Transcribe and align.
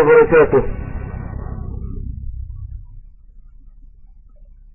وبركاته 0.00 0.62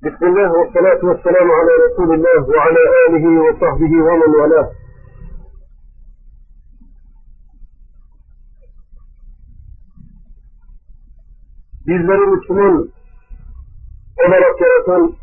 بسم 0.04 0.26
الله 0.26 0.52
والصلاة 0.60 1.02
والسلام 1.10 1.52
على 1.52 1.72
رسول 1.86 2.14
الله 2.14 2.40
وعلى 2.58 2.82
آله 3.08 3.26
وصحبه 3.46 3.94
ومن 4.08 4.30
والاه 4.42 4.70
bizleri 11.88 12.26
Müslüman 12.36 12.90
olarak 14.28 14.62
yaratan 14.62 15.14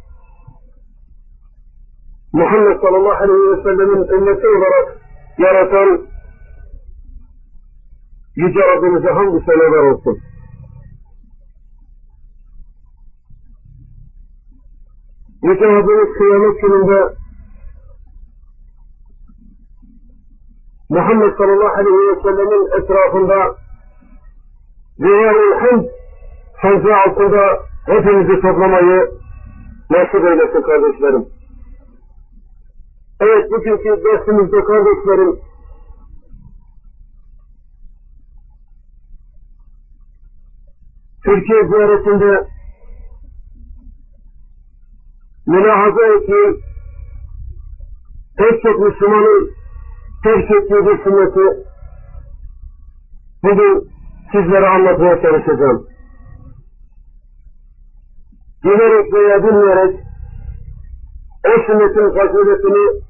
Muhammed 2.32 2.80
sallallahu 2.80 3.22
aleyhi 3.24 3.58
ve 3.58 3.62
sellemin 3.62 4.08
ümmeti 4.08 4.46
olarak 4.48 4.98
yaratan 5.38 6.06
Yüce 8.36 8.60
Rabbimize 8.60 9.08
hamdü 9.08 9.44
seneler 9.44 9.92
olsun. 9.92 10.18
Yüce 15.42 15.64
Rabbimiz 15.64 16.18
kıyamet 16.18 16.60
gününde 16.60 17.14
Muhammed 20.90 21.36
sallallahu 21.38 21.74
aleyhi 21.78 21.96
ve 21.96 22.22
sellemin 22.22 22.82
etrafında 22.82 23.56
Riyâ-ül 25.00 25.60
Hamd 25.60 25.84
secde 26.62 26.96
altında 26.96 27.58
hepinizi 27.86 28.40
toplamayı 28.40 29.10
nasip 29.90 30.24
eylesin 30.24 30.62
kardeşlerim. 30.62 31.26
Evet 33.20 33.52
bugünkü 33.52 34.04
dersimizde 34.04 34.64
kardeşlerim 34.64 35.49
Türkiye 41.50 41.68
ziyaretinde 41.68 42.46
mülahaza 45.46 46.06
ettiğim 46.06 46.56
pek 48.38 48.62
çok 48.62 48.80
Müslümanın 48.80 49.50
terk 50.24 50.50
ettiği 50.50 50.86
bir 50.86 51.04
sünneti 51.04 51.66
bugün 53.42 53.90
sizlere 54.32 54.68
anlatmaya 54.68 55.22
çalışacağım. 55.22 55.86
Bilerek 58.64 59.14
veya 59.14 59.42
bilmeyerek 59.44 60.00
o 61.46 61.62
sünnetin 61.66 62.18
faziletini 62.18 63.02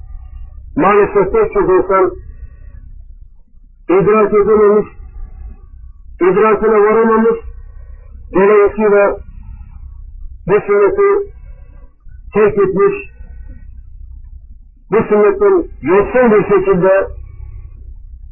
maalesef 0.75 1.33
pek 1.33 1.53
çok 1.53 1.69
insan 1.69 2.11
idrak 3.89 4.33
edememiş, 4.33 4.87
idrakine 6.21 6.79
varamamış, 6.79 7.50
dolayısıyla 8.35 9.17
bu 10.47 10.59
sünneti 10.67 11.31
terk 12.33 12.57
etmiş, 12.57 12.95
bu 14.91 14.97
sünnetin 15.09 15.71
yoksun 15.81 16.31
bir 16.31 16.43
şekilde 16.43 17.07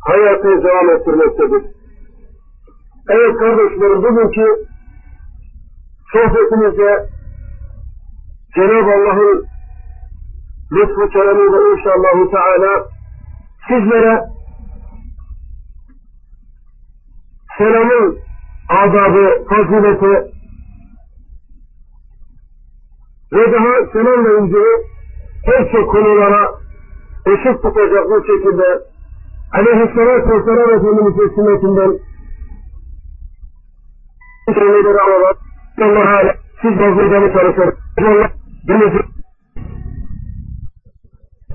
hayatını 0.08 0.64
devam 0.64 0.90
ettirmektedir. 0.90 1.72
Evet 3.10 3.38
kardeşlerim 3.40 4.04
bugünkü 4.04 4.46
sohbetimizde 6.14 7.10
Cenab-ı 8.56 8.92
Allah'ın 8.92 9.46
lütfu 10.72 11.10
keremiyle 11.10 11.58
inşallah 11.74 12.32
Teala 12.32 12.88
sizlere 13.68 14.26
selamın 17.58 18.29
adabı, 18.80 19.46
fazileti 19.50 20.32
ve 23.34 23.52
daha 23.54 23.92
selamla 23.94 24.40
ilgili 24.40 24.66
pek 25.46 25.72
çok 25.72 25.92
konulara 25.92 26.52
ışık 27.28 27.62
tutacak 27.64 28.06
bir 28.10 28.28
şekilde 28.28 28.66
Aleyhisselatü 29.54 30.30
Vesselam 30.30 30.70
Efendimiz'in 30.70 31.36
sünnetinden 31.36 32.00
şeyleri 34.54 35.02
alarak 35.02 35.38
Allah'a 35.82 36.36
siz 36.62 36.80
vazgeçmeye 36.80 37.34
çalışın. 37.34 37.74
Allah 37.98 38.32
denizi 38.68 39.00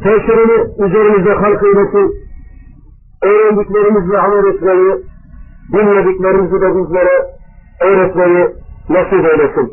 tesirini 0.03 1.31
halk 1.31 1.63
eylesin. 1.63 2.15
Öğrendiklerimizle 3.23 4.19
amel 4.19 4.55
etmeyi, 4.55 5.05
bilmediklerimizi 5.73 6.61
de 6.61 6.77
bizlere 6.77 7.27
öğretmeyi 7.81 8.49
nasip 8.89 9.25
eylesin. 9.25 9.73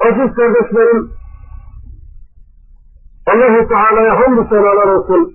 Aziz 0.00 0.34
kardeşlerim, 0.34 1.10
Allah-u 3.26 3.68
Teala'ya 3.68 4.20
hamdü 4.20 4.48
senalar 4.48 4.88
olsun. 4.88 5.34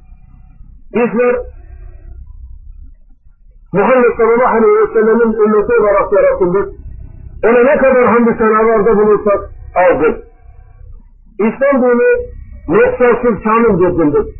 Bizler 0.94 1.36
Muhammed 3.74 4.18
sallallahu 4.18 4.58
aleyhi 4.58 4.76
ve 4.82 4.94
sellemin 4.94 5.34
ümmeti 5.34 5.74
olarak 5.74 6.14
yaratıldık. 6.14 6.70
Ona 7.44 7.64
ne 7.64 7.78
kadar 7.78 8.06
hamdü 8.08 8.36
senalarda 8.38 8.98
bulursak 8.98 9.50
azdır. 9.76 10.16
İslam 11.40 11.82
dini 11.82 12.12
noktasız 12.68 13.44
kamil 13.44 13.80
getirdik. 13.80 14.36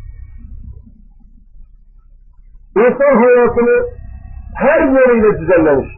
İnsan 2.76 3.16
hayatını 3.16 3.99
her 4.56 4.80
yönüyle 4.80 5.38
düzenlemiş. 5.38 5.88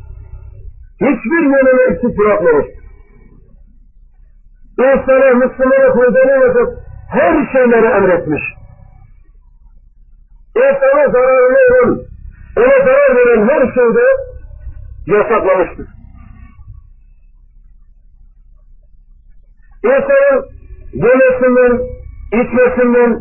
Hiçbir 1.01 1.43
yönüne 1.43 1.95
eksik 1.95 2.19
bırakmamış. 2.19 2.67
İnsana, 4.79 5.35
Müslümana 5.35 5.95
faydalanacak 5.95 6.69
her 7.11 7.53
şeyleri 7.53 7.87
emretmiş. 7.87 8.43
İnsana 10.57 11.11
zararlı 11.13 11.59
olan, 11.73 12.01
ona 12.57 12.85
zarar 12.85 13.17
veren 13.17 13.49
her 13.49 13.75
şeyde 13.75 14.07
yasaklamıştır. 15.07 15.87
İnsanın 19.85 20.45
yemesinden, 20.93 21.81
içmesinden, 22.33 23.21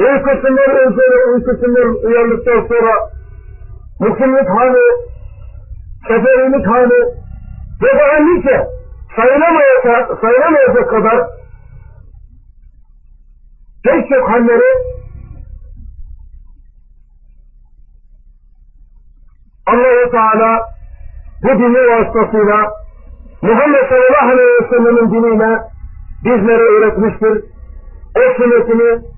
uykusundan 0.00 0.76
önce 0.86 1.02
ve 1.12 1.24
uykusundan 1.34 2.04
uyandıktan 2.04 2.66
sonra 2.66 3.15
mukimlik 4.00 4.48
hali, 4.48 4.86
seferilik 6.08 6.66
hali 6.66 7.00
ve 7.82 7.98
daha 7.98 8.18
nice 8.18 8.66
sayılamayacak, 9.16 10.20
sayılamayacak 10.20 10.90
kadar 10.90 11.26
pek 13.84 14.08
çok 14.08 14.30
halleri 14.30 14.96
Allah-u 19.66 20.10
Teala 20.10 20.60
bu 21.42 21.48
dini 21.48 21.78
vasıtasıyla 21.78 22.70
Muhammed 23.42 23.88
sallallahu 23.88 24.32
aleyhi 24.32 24.48
ve 24.62 24.68
sellem'in 24.68 25.10
diniyle 25.10 25.60
bizlere 26.24 26.62
öğretmiştir. 26.62 27.44
O 28.16 28.34
sünnetini 28.36 29.15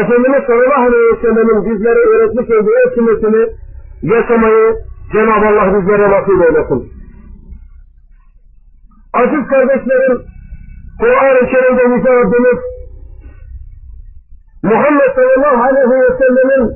Efendimiz 0.00 0.42
sallallahu 0.46 0.86
aleyhi 0.88 1.12
ve 1.12 1.20
sellem'in 1.20 1.64
bizlere 1.70 1.98
öğretmiş 1.98 2.50
olduğu 2.50 2.74
o 2.86 2.90
sünnetini 2.94 3.42
yaşamayı 4.02 4.76
Cenab-ı 5.12 5.46
Allah 5.46 5.80
bizlere 5.80 6.10
nasip 6.10 6.42
eylesin. 6.42 6.92
Aziz 9.12 9.46
kardeşlerim, 9.46 10.22
Kur'an-ı 11.00 11.46
Kerim'de 11.50 11.82
Yüce 11.94 12.10
Rabbimiz 12.10 12.60
Muhammed 14.62 15.10
sallallahu 15.14 15.62
aleyhi 15.62 15.90
ve 15.90 16.16
sellemin 16.18 16.72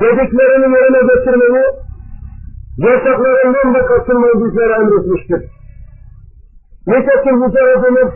dediklerini 0.00 0.76
yerine 0.76 1.14
getirmeyi, 1.14 1.64
yasaklarından 2.78 3.74
da 3.74 3.86
kaçınmayı 3.86 4.34
bizlere 4.34 4.72
emretmiştir. 4.72 5.42
Nitekim 6.86 7.44
Yüce 7.44 7.60
Rabbimiz 7.60 8.12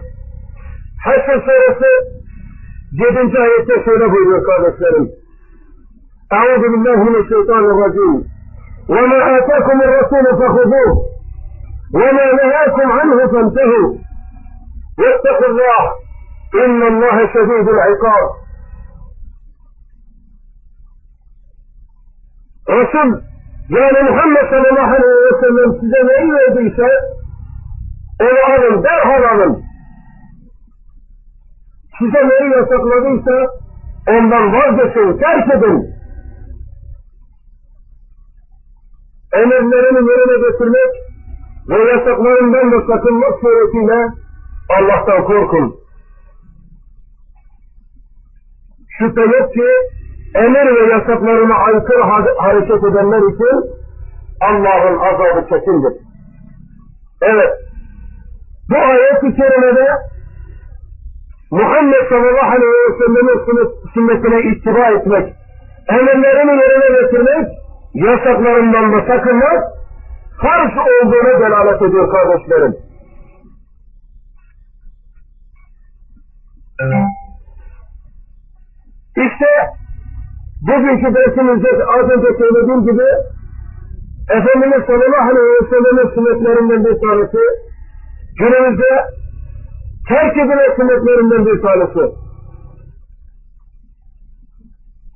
Haşr 1.05 1.41
suresi 1.41 2.18
جدنت 2.94 3.37
آيات 3.37 3.85
شهده 3.87 4.06
بيه 4.06 4.38
قال 4.49 4.67
السلام. 4.67 5.08
أعوذ 6.32 6.61
بالله 6.61 6.96
من 6.96 7.17
الشيطان 7.17 7.64
الرجيم. 7.64 8.25
وما 8.88 9.38
آتاكم 9.38 9.82
الرسول 9.82 10.25
فخذوه. 10.25 11.05
وما 11.94 12.32
نهاكم 12.32 12.93
عنه 12.93 13.26
فانتهوا. 13.26 13.94
واتقوا 14.99 15.49
الله. 15.49 15.82
إن 16.64 16.82
الله 16.87 17.26
شديد 17.26 17.69
العقاب. 17.69 18.29
رسول 22.70 23.23
يا 23.70 24.02
محمد 24.02 24.50
صلى 24.50 24.70
الله 24.70 24.82
عليه 24.82 25.14
وسلم 25.29 25.81
سيدنا 25.81 26.19
أي 26.19 26.31
وديسة 26.32 26.87
إلى 28.20 28.41
عظم 28.49 28.82
دار 28.82 29.02
هذا 29.05 29.57
Size 31.99 32.29
neyi 32.29 32.50
yasakladıysa 32.50 33.47
ondan 34.09 34.53
vazgeçin, 34.53 35.19
terk 35.19 35.55
edin. 35.55 35.99
emirlerini 39.33 40.11
yerine 40.11 40.49
getirmek 40.49 40.93
ve 41.69 41.93
yasaklarından 41.93 42.73
da 42.73 42.87
sakınmak 42.87 43.41
suretiyle 43.41 44.09
Allah'tan 44.79 45.25
korkun. 45.25 45.77
Şüphe 48.99 49.21
yok 49.21 49.53
ki 49.55 49.69
emir 50.35 50.67
ve 50.77 50.93
yasaklarına 50.93 51.55
aykırı 51.55 52.03
hareket 52.39 52.85
edenler 52.85 53.23
için 53.33 53.79
Allah'ın 54.41 54.99
azabı 54.99 55.47
kesindir. 55.49 55.93
Evet, 57.23 57.53
bu 58.71 58.77
ayet-i 58.77 59.37
kerimede 59.37 59.89
Muhammed 61.50 62.09
sallallahu 62.09 62.50
aleyhi 62.56 62.73
ve 62.73 62.99
sellem'in 62.99 63.39
sünnetine 63.95 64.50
ittiba 64.50 64.91
etmek, 64.91 65.35
emirlerini 65.89 66.62
yerine 66.62 67.00
getirmek, 67.00 67.49
yasaklarından 67.95 68.93
da 68.93 69.00
sakınmak, 69.06 69.65
farz 70.43 70.73
olduğuna 70.73 71.41
delalet 71.41 71.83
ediyor 71.83 72.12
kardeşlerim. 72.12 72.77
İşte 79.17 79.47
bugünkü 80.69 81.15
dersimizde 81.15 81.85
az 81.85 82.11
önce 82.11 82.39
söylediğim 82.39 82.87
gibi 82.87 83.05
Efendimiz 84.31 84.87
sallallahu 84.87 85.31
aleyhi 85.31 85.56
ve 85.62 85.69
sellem'in 85.71 86.15
sünnetlerinden 86.15 86.85
bir 86.85 87.01
tanesi 87.01 87.39
günümüzde 88.39 89.18
herkesin 90.08 90.58
o 90.58 90.76
sünnetlerinden 90.76 91.46
bir 91.46 91.62
tanesi. 91.62 92.14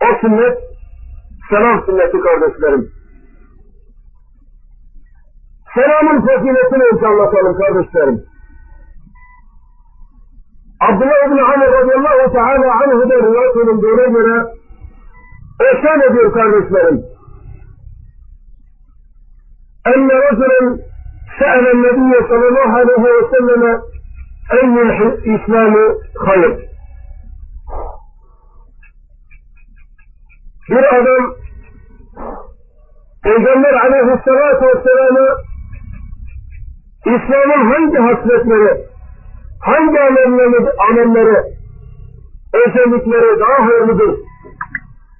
O 0.02 0.18
sünnet, 0.20 0.58
selam 1.50 1.84
sünneti 1.86 2.20
kardeşlerim. 2.20 2.90
Selamın 5.74 6.26
faziletini 6.26 6.82
önce 6.92 7.06
anlatalım 7.06 7.58
kardeşlerim. 7.58 8.24
Abdullah 10.80 11.26
ibn 11.26 11.38
Amr 11.38 11.72
radıyallahu 11.72 12.32
teala 12.32 12.82
anhu'da 12.82 13.16
rivayet 13.16 13.56
edildiğine 13.56 14.06
göre 14.18 14.44
o 15.60 15.82
şöyle 15.82 16.12
diyor 16.12 16.32
kardeşlerim. 16.32 17.02
Enne 19.86 20.14
racülün 20.14 20.80
se'elen 21.38 21.82
nebiye 21.82 22.20
sallallahu 22.28 22.76
aleyhi 22.76 23.02
ve 23.02 23.30
selleme 23.30 23.91
En 24.52 24.76
İslam'ı 25.34 25.98
hayır. 26.18 26.72
Bir 30.70 30.96
adam 30.96 31.34
Peygamber 33.22 33.74
aleyhissalatu 33.74 34.66
vesselam'a 34.66 35.36
İslam'ın 37.06 37.72
hangi 37.72 37.96
hasletleri, 37.96 38.86
hangi 39.60 40.00
amelleri, 40.00 40.70
amelleri, 40.90 41.36
özellikleri 42.52 43.40
daha 43.40 43.66
hayırlıdır, 43.66 44.18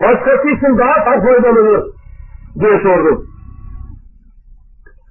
başkası 0.01 0.49
için 0.49 0.79
daha 0.79 0.95
çok 1.05 1.25
faydalıdır 1.25 1.85
diye 2.61 2.81
sordum. 2.83 3.27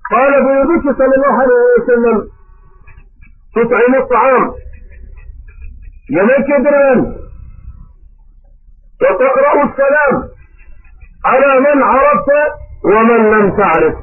Kale 0.09 0.45
buyurdu 0.45 0.81
ki 0.81 0.95
sallallahu 0.97 1.39
aleyhi 1.41 1.81
ve 1.81 1.85
sellem 1.85 2.30
tut'imu 3.53 4.07
ta'am 4.07 4.55
yemek 6.09 6.49
yediren 6.49 7.05
ve 9.01 9.17
tekra'u 9.17 9.73
selam 9.75 10.23
ala 11.23 11.59
men 11.59 11.81
arafte 11.81 12.39
ve 12.83 13.01
men 13.03 13.31
lem 13.31 13.55
ta'rif 13.55 13.95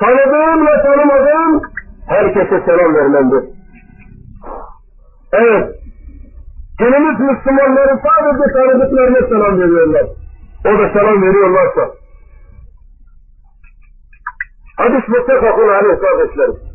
tanıdığın 0.00 0.66
ve 0.66 0.82
tanımadığın 0.82 1.62
herkese 2.06 2.62
selam 2.66 2.94
vermendir. 2.94 3.44
Evet, 5.32 5.74
günümüz 6.78 7.20
Müslümanları 7.20 8.00
sadece 8.02 8.52
tanıdıklarına 8.52 9.28
selam 9.28 9.60
veriyorlar. 9.60 10.06
O 10.64 10.78
da 10.78 10.92
selam 10.92 11.22
veriyorlarsa. 11.22 11.90
Hadis 14.76 15.08
muttefakun 15.08 15.68
aleyh 15.68 16.00
kardeşlerim. 16.00 16.71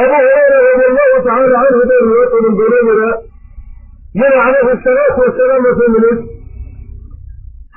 abu 0.00 0.14
hurayra 0.20 0.58
radi 0.66 0.84
allahu 0.90 1.16
tacaala 1.26 1.56
canhu 1.62 1.82
bay 1.90 2.00
riwaayatan 2.06 2.54
gelaynayna 2.60 3.10
yana 4.20 4.38
calayhi 4.44 4.78
salaatu 4.86 5.20
wasalaama 5.24 5.70
timilid 5.80 6.18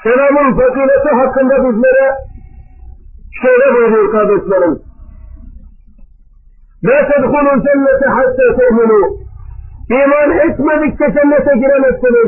salaamun 0.06 0.48
faqiilata 0.60 1.12
hakandabiznana 1.20 2.06
sheegadoodii 3.42 4.08
qaadaysmanay 4.16 4.74
laa 6.88 7.04
tadkhulu 7.12 7.52
ljannata 7.64 8.08
xataa 8.18 8.52
tu'minuu 8.60 9.06
iimaan 9.98 10.32
xismadigta 10.40 11.08
jannata 11.18 11.52
giranadsaday 11.62 12.28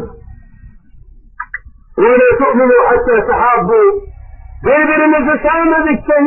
walaa 2.04 2.34
tu'minuu 2.42 2.82
xataa 2.92 3.22
taxaabbuu 3.32 3.88
gaybirimisasaanadigtay 4.68 6.26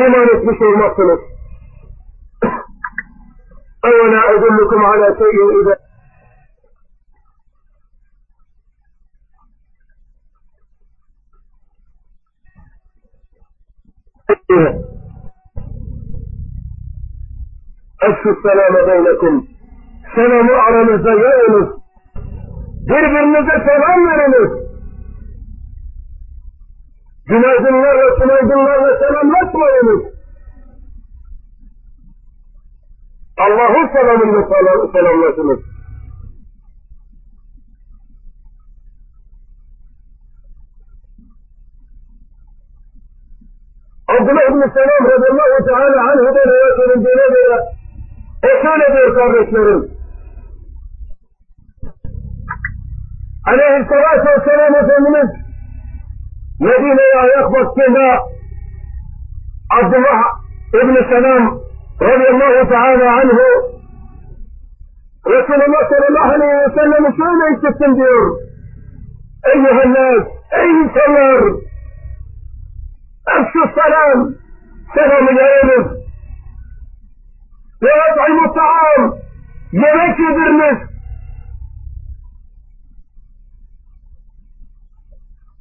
iimaan 0.00 0.28
isbisheegmaqsanay 0.34 1.18
أولا 3.85 4.35
أدلكم 4.35 4.85
على 4.85 5.15
شيء 5.17 5.61
إذا 5.61 5.75
أفشوا 18.03 18.31
السلام 18.31 18.85
بينكم 18.85 19.47
سلام 20.15 20.49
aranızda 20.49 21.11
yayınız 21.11 21.81
birbirinize 22.87 23.65
selam 23.65 24.07
veriniz. 24.07 24.51
Günaydınlarla, 27.25 28.15
günaydınlarla 28.19 28.99
selamlaşmayınız. 28.99 30.14
allahu 33.44 33.80
salaamna 33.94 34.40
salaamnaasu 34.94 35.56
cabdullah 44.08 44.44
ibnu 44.50 44.66
salaam 44.76 45.02
radi 45.12 45.26
allahu 45.32 45.56
tacaala 45.66 45.98
canhu 46.06 46.30
bay 46.36 46.44
riwaayatan 46.50 47.00
jeeladeeda 47.06 47.58
oo 48.48 48.56
kana 48.64 48.86
deerkaabasmarin 48.94 49.80
calayhi 53.48 53.82
salaatu 53.92 54.26
wasalaam 54.34 54.72
wuxuu 54.78 55.00
nimid 55.06 55.30
madiina 56.66 57.04
ayaa 57.22 57.44
cabdullah 59.74 60.20
ibnu 60.82 61.00
salaam 61.14 61.44
رضي 62.02 62.28
الله 62.28 62.64
تعالى 62.64 63.04
عنه. 63.08 63.38
رسول 65.26 65.62
الله 65.62 65.88
صلى 65.90 66.08
الله 66.08 66.26
عليه 66.32 66.66
وسلم 66.66 67.16
شو 67.16 67.24
تستنذر 67.70 68.36
أيها 69.46 69.84
الناس 69.84 70.26
أي 70.54 70.88
سير 70.94 71.40
امشوا 73.36 73.64
السلام 73.64 74.34
سلام 74.94 75.36
يا 75.36 75.48
وأطعموا 77.82 78.44
الطعام. 78.46 79.12
يا 79.72 80.18
yediriniz. 80.18 80.78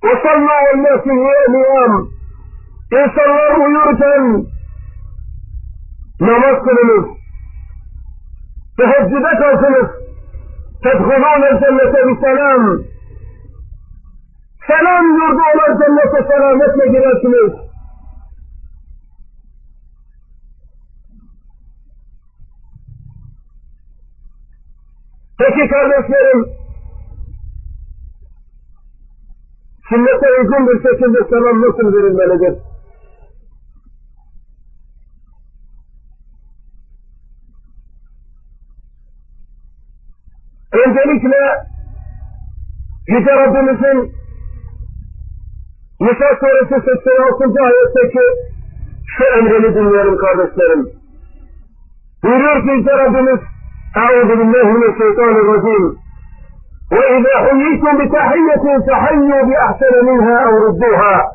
Ve 0.04 0.14
sallallahu 0.24 0.66
aleyhi 0.74 1.10
يوم 1.10 1.54
يوم 1.66 2.16
insanlar 2.92 3.58
uyurken 3.58 4.55
namaz 6.20 6.64
kılınız. 6.64 7.06
Teheccüde 8.78 9.32
kalkınız. 9.40 9.90
Tedhulûne 10.84 11.60
cennete 11.62 12.08
biselam. 12.08 12.82
Selam 14.68 15.06
yurdu 15.06 15.42
olan 15.54 15.80
cennete 15.80 16.28
selametle 16.28 16.88
girersiniz. 16.88 17.66
Peki 25.38 25.68
kardeşlerim, 25.70 26.46
sünnete 29.90 30.28
uygun 30.40 30.68
bir 30.68 30.90
şekilde 30.90 31.30
selam 31.30 31.62
nasıl 31.62 31.94
verilmelidir? 31.94 32.75
الاثناء 41.06 41.54
لترى 43.10 43.48
بمثل 43.48 43.98
نفاس 46.02 46.38
ورسوس 46.44 46.90
السنة 46.96 47.26
وصدها 47.28 47.70
يتك 47.80 48.16
في 49.18 49.40
أمر 49.40 49.58
لدنيا 49.58 50.02
المقارنة 50.02 50.44
السلام؟ 50.44 50.86
ويرير 52.24 52.62
في 52.62 52.84
ترى 52.90 53.10
أعوذ 53.98 54.28
بالله 54.28 54.64
من 54.64 54.84
الشيطان 54.84 55.36
الرجيم. 55.36 55.84
وإذا 56.92 57.34
حييتم 57.38 58.06
بتحية 58.06 58.66
فحيوا 58.88 59.44
بأحسن 59.44 60.06
منها 60.06 60.38
أو 60.46 60.52
ردوها. 60.68 61.32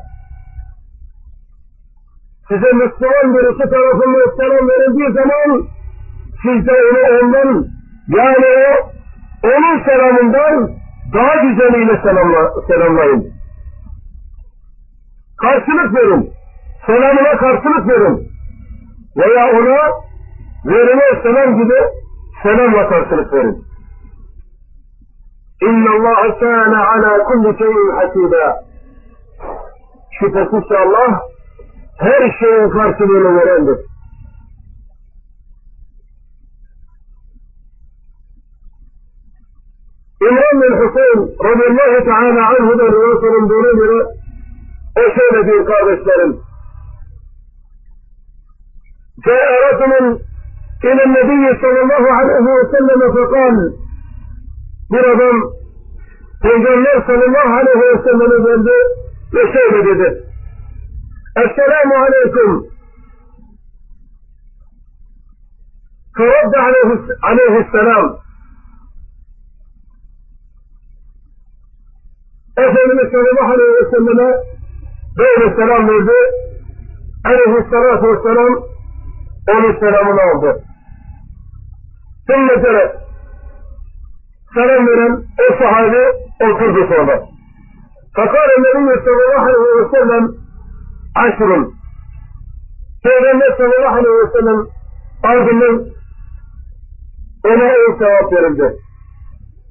إذا 2.51 2.69
نستوان 2.85 3.33
برسطة 3.33 3.77
رسول 3.91 4.03
الله 4.03 4.25
السلام 4.31 4.63
من 4.65 5.13
زمان 5.13 5.61
في 6.41 6.61
زمان 6.61 7.65
يعني 8.17 8.91
onun 9.43 9.83
selamından 9.83 10.69
daha 11.13 11.35
güzeliyle 11.35 12.01
selamla, 12.03 12.51
selamlayın. 12.67 13.27
Karşılık 15.41 15.95
verin. 15.95 16.29
Selamına 16.85 17.37
karşılık 17.37 17.87
verin. 17.87 18.27
Veya 19.17 19.45
ona 19.51 19.91
verilen 20.65 21.21
selam 21.23 21.57
gibi 21.63 21.75
selamla 22.43 22.89
karşılık 22.89 23.33
verin. 23.33 23.63
İnna 25.61 25.89
Allah 25.91 26.39
kana 26.39 26.87
ala 26.87 27.23
kulli 27.23 27.57
şeyin 27.57 27.89
hasiba. 27.95 28.59
Şüphesiz 30.19 30.71
Allah 30.71 31.21
her 31.99 32.37
şeyin 32.39 32.69
karşılığını 32.69 33.39
verendir. 33.39 33.90
radıyallahu 41.44 42.04
teala 42.04 42.48
anhu'dan 42.48 42.92
rivayet 42.92 43.24
olunduğuna 43.24 43.72
göre 43.72 44.06
o 44.96 45.02
şöyle 45.16 45.46
diyor 45.46 45.66
kardeşlerim. 45.66 46.46
جاء 49.26 49.48
رجل 49.66 49.92
إلى 50.84 51.02
النبي 51.08 51.44
صلى 51.62 51.80
الله 51.84 52.04
عليه 52.18 52.46
وسلم 52.58 53.00
فقال 53.14 53.56
bir 54.92 55.04
adam 55.12 55.36
Peygamber 56.42 57.02
sallallahu 57.06 57.52
aleyhi 57.60 57.78
ve 57.78 58.02
sellem'e 58.04 58.38
geldi 58.46 58.76
ve 59.34 59.52
şöyle 59.52 59.86
dedi. 59.86 60.24
Esselamu 61.36 61.94
aleyküm. 62.04 62.76
فرد 66.18 66.54
عليه 66.66 66.90
Efendimiz 72.57 73.11
sallallahu 73.11 73.53
aleyhi 73.53 73.71
ve 73.71 73.89
selleme 73.89 74.33
böyle 75.17 75.55
selam 75.55 75.89
verdi. 75.89 76.11
Aleyhissalatu 77.25 78.07
vesselam 78.07 78.63
onun 79.49 79.79
selamını 79.79 80.21
aldı. 80.21 80.63
Sümme 82.27 82.61
tere 82.61 82.95
selam 84.53 84.87
veren 84.87 85.23
o 85.49 85.57
sahabe 85.59 86.11
oturdu 86.41 86.87
sonra. 86.87 87.21
Fakale 88.15 88.55
Nebiyyü 88.57 89.03
sallallahu 89.05 89.45
aleyhi 89.45 89.85
ve 89.85 89.97
sellem 89.97 90.31
aşrın. 91.15 91.73
Peygamber 93.03 93.51
sallallahu 93.57 93.95
aleyhi 93.95 94.27
ve 94.27 94.31
sellem 94.39 94.67
ardından 95.23 95.85
ona 97.45 97.73
o 97.89 97.97
sevap 97.97 98.33
verildi. 98.33 98.75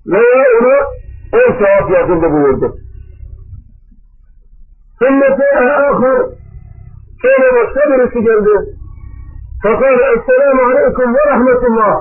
Veya 0.06 0.44
ona 0.60 0.99
او 1.34 1.58
sevap 1.58 1.90
yakında 1.90 2.32
bulurdu. 2.32 2.76
Sünnete 4.98 5.58
ahir 5.58 6.40
sonra 7.22 7.48
başka 7.54 7.90
birisi 7.90 8.20
geldi. 8.24 8.76
Fakal 9.62 9.94
Esselamu 9.94 10.62
Aleyküm 10.62 11.14
ve 11.14 11.18
Rahmetullah. 11.26 11.96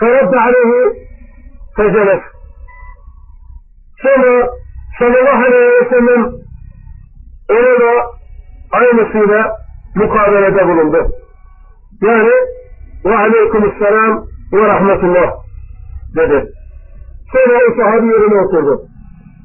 Ferabda 0.00 0.40
aleyhi 0.42 1.06
fecelek. 1.76 2.22
Sonra 4.02 4.50
sallallahu 4.98 5.44
aleyhi 5.46 5.84
ve 5.84 5.88
sellem 5.88 6.32
ona 7.50 7.80
da 7.80 8.10
aynısıyla 8.72 9.56
mukabelede 9.94 10.68
bulundu. 10.68 11.12
Yani 12.02 12.32
ve 13.04 13.16
aleyküm 13.16 13.74
selam 13.78 14.26
ve. 14.52 15.39
dedi. 16.15 16.51
Sonra 17.31 17.59
o 17.67 17.75
sahabi 17.77 18.07
yerine 18.07 18.41
oturdu. 18.41 18.81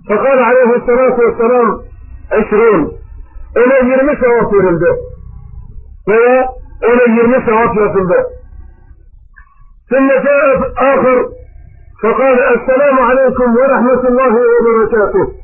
Fakat 0.08 0.38
aleyhissalatu 0.38 1.22
vesselam 1.22 1.82
eşrun 2.30 2.92
ona 3.56 3.76
yirmi 3.90 4.16
sevap 4.16 4.52
verildi. 4.54 4.86
Veya 6.08 6.48
ona 6.82 7.14
yirmi 7.14 7.44
sevap 7.44 7.76
yazıldı. 7.76 8.26
ثم 9.90 10.08
جاء 10.26 10.46
آخر 10.94 11.18
فقال 12.02 12.38
السلام 12.56 12.96
عليكم 12.98 13.48
ورحمة 13.56 14.02
الله 14.10 14.34
وبركاته 14.52 15.40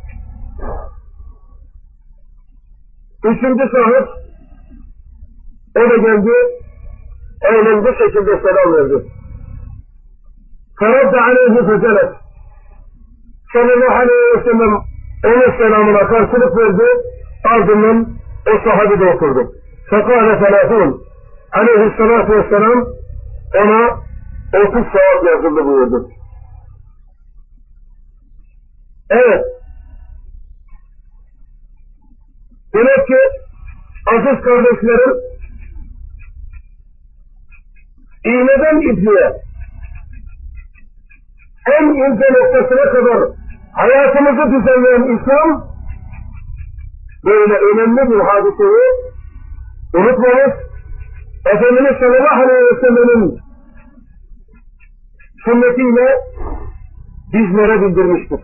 Üçüncü 3.25 3.69
sahip 3.73 4.09
o 5.77 5.81
da 5.91 5.97
geldi 5.97 6.33
aynen 7.51 7.85
bu 7.85 7.89
şekilde 7.89 8.41
selam 8.41 8.75
verdi. 8.75 9.07
Ferad 10.82 11.14
aleyhi 11.14 11.66
fecelet 11.68 12.12
sallallahu 13.54 13.96
aleyhi 13.96 14.38
ve 14.38 14.44
sellem 14.44 14.74
onun 15.26 15.58
selamına 15.58 16.08
karşılık 16.08 16.58
verdi 16.58 16.84
ardından 17.44 18.08
o 18.48 18.70
sahabi 18.70 19.00
de 19.00 19.06
oturdu. 19.06 19.52
Fekale 19.90 20.40
felâfûn 20.40 21.02
aleyhissalâtu 21.52 22.34
vesselam 22.34 22.86
ona 23.56 23.90
otuz 24.54 24.86
sevap 24.92 25.26
yazıldı 25.26 25.66
buyurdu. 25.66 26.10
Evet. 29.10 29.46
Demek 32.74 33.08
ki 33.08 33.20
aziz 34.08 34.44
kardeşlerim 34.44 35.18
iğneden 38.26 38.92
ipliğe 38.92 39.51
en 41.68 41.84
ince 41.84 42.28
noktasına 42.34 42.92
kadar 42.92 43.30
hayatımızı 43.74 44.52
düzenleyen 44.52 45.18
İslam 45.18 45.68
böyle 47.26 47.54
önemli 47.54 48.12
bir 48.12 48.20
hadiseyi 48.20 48.88
unutmamız 49.94 50.54
Efendimiz 51.46 51.98
sallallahu 52.00 52.42
aleyhi 52.42 52.66
ve 52.66 52.80
sellem'in 52.82 53.40
sünnetiyle 55.46 56.18
bizlere 57.34 57.82
bildirmiştir. 57.82 58.40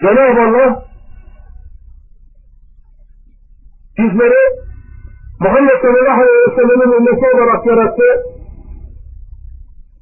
Cenab-ı 0.00 0.40
Allah 0.40 0.82
bizleri 3.98 4.42
Muhammed 5.40 5.80
sallallahu 5.82 6.20
aleyhi 6.22 6.50
ve 6.50 6.54
sellem'in 6.54 6.92
ümmeti 6.92 7.36
olarak 7.36 7.66
yarattı. 7.66 8.37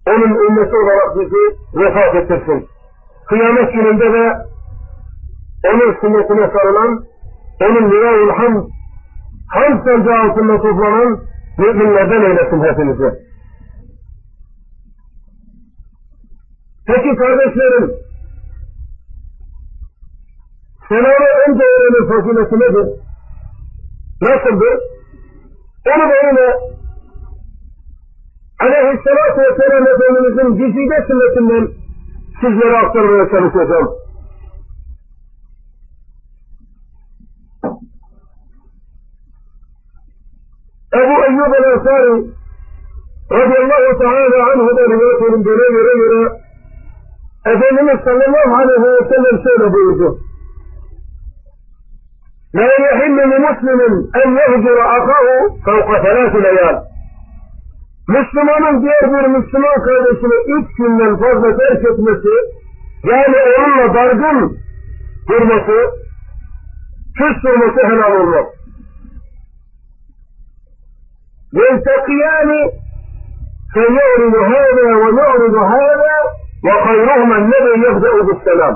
Onun 0.07 0.49
ümmeti 0.49 0.77
olarak 0.77 1.21
bizi 1.21 1.57
vefat 1.75 2.15
ettirsin. 2.15 2.69
Kıyamet 3.29 3.73
gününde 3.73 4.13
de 4.13 4.37
onun 5.65 5.95
sünnetine 6.01 6.51
sarılan, 6.51 7.05
onun 7.61 7.91
liravul 7.91 8.31
hamd, 8.31 8.69
hamd 9.49 9.85
sancağı 9.85 10.31
altında 10.31 10.57
toplanan 10.57 11.21
müminlerden 11.59 12.23
eylesin 12.23 12.65
hepinizi. 12.65 13.27
Peki 16.87 17.17
kardeşlerim, 17.17 17.93
selamı 20.89 21.27
önce 21.49 21.63
öğrenin 21.63 22.09
fazileti 22.09 22.55
nedir? 22.55 23.01
Nasıldır? 24.23 24.81
Onu 25.87 26.11
böyle 26.11 26.57
alayhi 28.61 29.01
salaatu 29.05 29.41
wasalaam 29.49 29.87
efendimizin 29.93 30.57
güzide 30.57 31.07
sünnetinden 31.07 31.69
sizlere 32.41 32.77
aktarmaya 32.79 33.31
çalışacağım. 33.31 33.89
Ebu 40.95 41.25
Eyyub 41.27 41.53
el-Ensari 41.59 42.25
radıyallahu 43.31 43.99
teala 43.99 44.53
anhu'da 44.53 44.83
rivayet 44.83 45.23
edildiğine 45.23 45.69
göre 45.77 45.93
göre 45.99 46.47
Efendimiz 47.47 48.01
sallallahu 48.05 48.55
aleyhi 48.57 48.83
ve 48.83 49.09
sellem 49.09 49.43
şöyle 49.45 49.73
buyurdu. 49.73 50.19
La 52.55 52.63
yehillu 52.63 53.31
li 53.31 53.39
muslimin 53.39 54.11
en 54.25 54.31
yehcura 54.31 54.85
akahu 54.89 55.59
fevka 55.65 56.03
selâsü 56.03 56.43
leyal. 56.43 56.83
Müslümanın 58.08 58.82
diğer 58.82 59.14
bir 59.14 59.28
Müslüman 59.28 59.76
kardeşini 59.86 60.58
üç 60.58 60.76
günden 60.78 61.18
fazla 61.18 61.58
terk 61.58 61.86
etmesi, 61.86 62.30
yani 63.04 63.38
onunla 63.60 63.94
dargın 63.94 64.58
durması, 65.30 65.78
küs 67.18 67.44
durması 67.44 67.88
helal 67.88 68.22
olmaz. 68.22 68.46
يلتقيان 71.54 72.52
فيعرض 73.74 74.36
هذا 74.54 74.88
ونعرض 75.02 75.56
هذا 75.76 76.16
وخيرهما 76.66 77.36
الذي 77.44 77.74
يبدأ 77.86 78.14
بالسلام 78.28 78.76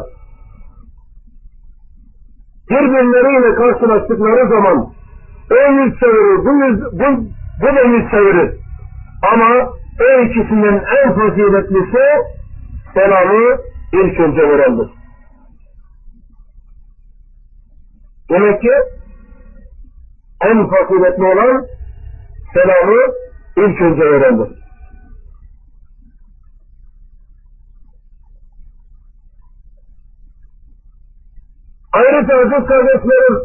birbirleriyle 2.70 3.56
karşılaştıkları 3.56 4.50
zaman 4.50 4.78
o 5.52 5.72
yüz 5.72 6.00
çevirir, 6.00 6.46
bu, 6.46 6.66
yüz, 6.66 6.80
bu, 6.82 7.26
bu 7.62 7.76
da 7.76 7.82
yüz 7.82 8.12
çevirir. 8.12 8.59
Ama 9.23 9.73
o 10.01 10.23
ikisinden 10.23 10.85
en 11.05 11.15
faziletlisi 11.15 12.05
selamı 12.95 13.59
ilk 13.93 14.21
önce 14.21 14.43
verendir. 14.49 14.91
Demek 18.31 18.61
ki 18.63 18.73
en 20.45 20.71
faziletli 20.71 21.25
olan 21.25 21.67
selamı 22.55 23.15
ilk 23.57 23.81
önce 23.81 24.03
verendir. 24.03 24.61
Ayrıca 31.93 32.35
aziz 32.35 32.69
kardeşlerim, 32.69 33.39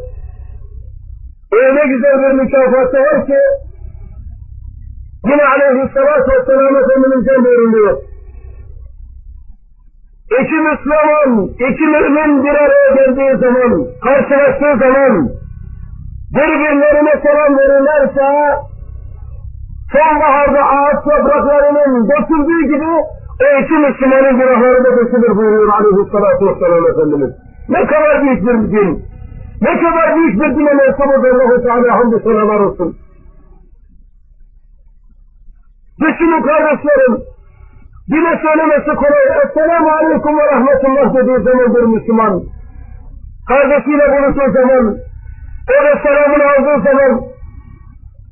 öyle 1.52 1.88
güzel 1.88 2.18
bir 2.22 2.44
mükafatı 2.44 2.98
var 2.98 3.26
ki, 3.26 3.40
yine 5.30 5.44
aleyhissalatü 5.54 6.32
vesselam 6.32 6.76
Efendimiz'den 6.76 7.46
buyuruluyor. 7.46 7.98
İki 10.42 10.58
Müslüman, 10.68 11.48
iki 11.48 11.86
mümin 11.94 12.44
bir 12.44 12.56
araya 12.64 12.90
geldiği 12.96 13.38
zaman, 13.38 13.86
karşılaştığı 14.04 14.78
zaman, 14.80 15.30
birbirlerine 16.36 17.14
selam 17.24 17.58
verirlerse, 17.58 18.28
sonbaharda 19.94 20.64
ağaç 20.64 21.08
yapraklarının 21.08 22.10
döküldüğü 22.10 22.64
gibi, 22.74 22.92
o 23.44 23.62
iki 23.62 23.74
Müslümanın 23.74 24.40
günahları 24.40 24.84
da 24.84 24.98
dökülür 24.98 25.38
buyuruyor 25.38 25.70
aleyhissalatü 25.70 26.46
vesselam 26.46 26.88
Efendimiz. 26.88 27.32
Ne 27.70 27.86
kadar 27.86 28.22
büyük 28.22 28.42
bir 28.48 28.72
din. 28.72 29.06
Ne 29.62 29.82
kadar 29.82 30.16
büyük 30.16 30.42
bir 30.42 30.56
dine 30.56 30.74
mensubuz 30.74 31.26
Allah-u 31.26 31.64
Teala 31.64 31.96
hamdü 31.96 32.20
senalar 32.24 32.60
olsun. 32.60 32.96
Düşünün 36.02 36.42
kardeşlerim, 36.42 37.14
dine 38.12 38.42
söylemesi 38.44 38.92
kolay. 39.02 39.26
Esselamu 39.44 39.90
Aleyküm 39.90 40.38
ve 40.40 40.46
Rahmetullah 40.52 41.16
dediği 41.16 41.40
zaman 41.44 41.76
bir 41.76 41.82
Müslüman, 41.82 42.44
kardeşiyle 43.48 44.06
buluştuğu 44.12 44.52
zaman, 44.52 44.98
o 45.74 45.84
da 45.86 46.02
selamını 46.04 46.44
aldığı 46.52 46.84
zaman, 46.84 47.22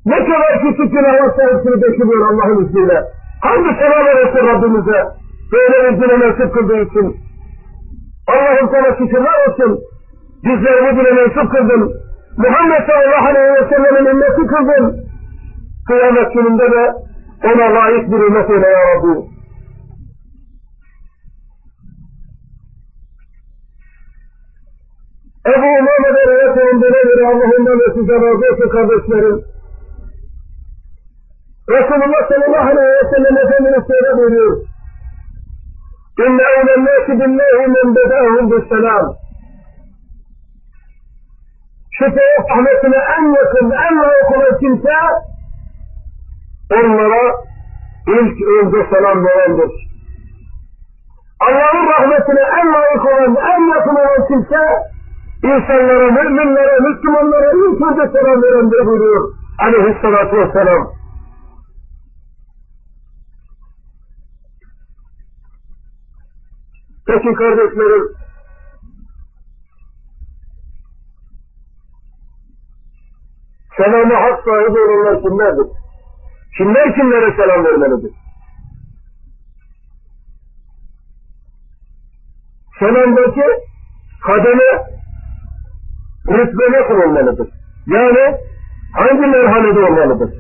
ne 0.05 0.25
kadar 0.25 0.62
küçük 0.62 0.91
günahlar 0.91 1.36
sayısını 1.36 1.82
dökülüyor 1.82 2.34
Allah'ın 2.34 2.65
izniyle. 2.65 3.03
Hangi 3.41 3.75
selam 3.79 4.08
olsun 4.08 4.48
Rabbimize, 4.48 5.05
böyle 5.51 6.01
dine 6.01 6.17
mensup 6.17 6.53
kıldığı 6.53 6.82
için. 6.82 7.15
Allah'ım 8.27 8.70
sana 8.72 8.96
şükürler 8.98 9.48
olsun. 9.48 9.79
Bizleri 10.43 10.82
bugüne 10.91 11.12
mensup 11.12 11.51
kıldın. 11.51 11.91
Muhammed 12.38 12.88
sallallahu 12.88 13.27
aleyhi 13.29 13.53
ve 13.53 13.70
sellem'in 13.70 14.05
ümmeti 14.10 14.48
kıldın. 14.48 14.96
Kıyamet 15.88 16.34
gününde 16.34 16.72
de 16.72 16.93
Ona 17.43 17.75
layık 17.75 18.12
bir 18.12 18.17
ümmet 18.17 18.50
eyle 18.50 18.67
ya 18.67 18.95
Rabbi. 18.95 19.33
Ebu 25.47 25.67
Umame'de 25.79 26.21
evet 26.25 26.58
önüne 26.58 26.89
göre 26.89 27.27
Allah'ından 27.27 27.79
ve 27.79 27.93
size 27.93 28.13
razı 28.13 28.53
olsun 28.53 28.69
kardeşlerim. 28.69 29.43
Resulullah 31.69 32.29
sallallahu 32.29 32.69
aleyhi 32.69 32.97
ve 32.99 33.10
sellem 33.15 33.38
Efendimiz 33.38 33.84
şöyle 33.88 34.17
buyuruyor. 34.17 34.58
İnne 36.19 36.43
evlen 36.58 36.86
nâsi 36.86 37.12
billahi 37.12 37.67
men 37.67 37.95
bedâhum 37.95 38.51
bisselâm. 38.51 39.15
Şüpheye 41.91 42.38
rahmetine 42.49 42.97
en 43.17 43.25
yakın, 43.36 43.71
en 43.71 43.95
layık 44.01 44.32
olan 44.38 44.60
kimse 44.60 44.89
onlara 46.79 47.36
ilk 48.07 48.41
önce 48.41 48.89
selam 48.89 49.25
verendir. 49.25 49.71
Allah'ın 51.39 51.88
rahmetine 51.88 52.41
en 52.59 52.73
layık 52.73 53.05
olan, 53.05 53.36
en 53.36 53.67
yakın 53.75 53.95
olan 53.95 54.27
kimse 54.27 54.62
insanlara, 55.43 56.12
müminlere, 56.12 56.79
Müslümanlara 56.79 57.51
ilk 57.51 57.81
önce 57.81 58.12
selam 58.17 58.43
verendir 58.43 58.86
buyuruyor 58.86 59.43
aleyhissalatü 59.59 60.38
vesselam. 60.38 60.93
Peki 67.07 67.33
kardeşlerim, 67.33 68.07
selamı 73.77 74.13
hak 74.13 74.43
sahibi 74.43 74.79
olanlar 74.79 75.21
kimlerdir? 75.21 75.83
Kimler 76.58 76.96
kimlere 76.96 77.36
selam 77.36 77.66
vermelidir? 77.66 78.12
Selamdaki 82.80 83.42
kademe 84.24 84.70
rütbe 86.28 86.72
nasıl 86.72 87.10
olmalıdır? 87.10 87.50
Yani 87.88 88.38
hangi 88.94 89.28
merhalede 89.28 89.80
olmalıdır? 89.80 90.34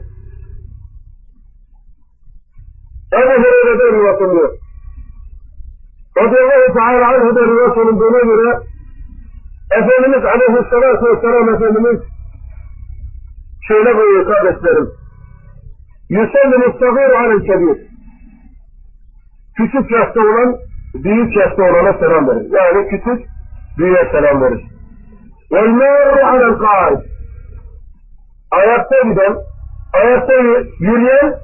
Ebu 3.13 3.33
Hureyre'den 3.33 3.99
rivayet 3.99 4.21
ediyor. 4.21 4.57
radıyallahu 6.17 6.73
teala 6.73 7.07
anhu 7.07 7.35
da 7.35 7.41
rivayet 7.41 7.77
olunduğuna 7.77 8.19
göre 8.19 8.59
Efendimiz 9.71 10.25
aleyhissalatu 10.25 11.05
vesselam 11.05 11.55
Efendimiz 11.55 12.01
şöyle 13.67 13.97
buyuruyor 13.97 14.25
kardeşlerim. 14.33 15.02
Yüsellim 16.13 16.61
istagiru 16.69 17.17
alel 17.17 17.39
kebir. 17.39 17.77
Küçük 19.57 19.91
yaşta 19.91 20.19
olan 20.19 20.55
büyük 20.93 21.35
yaşta 21.37 21.63
olana 21.63 21.93
selam 21.93 22.27
verir. 22.27 22.47
Yani 22.51 22.89
küçük 22.89 23.27
büyüğe 23.77 24.09
selam 24.11 24.41
verir. 24.41 24.65
Vel 25.51 25.67
mâru 25.67 26.25
alel 26.25 26.57
kâid. 26.57 26.99
Ayakta 28.51 28.95
giden, 29.01 29.35
ayakta 29.93 30.33
yürüyen 30.79 31.35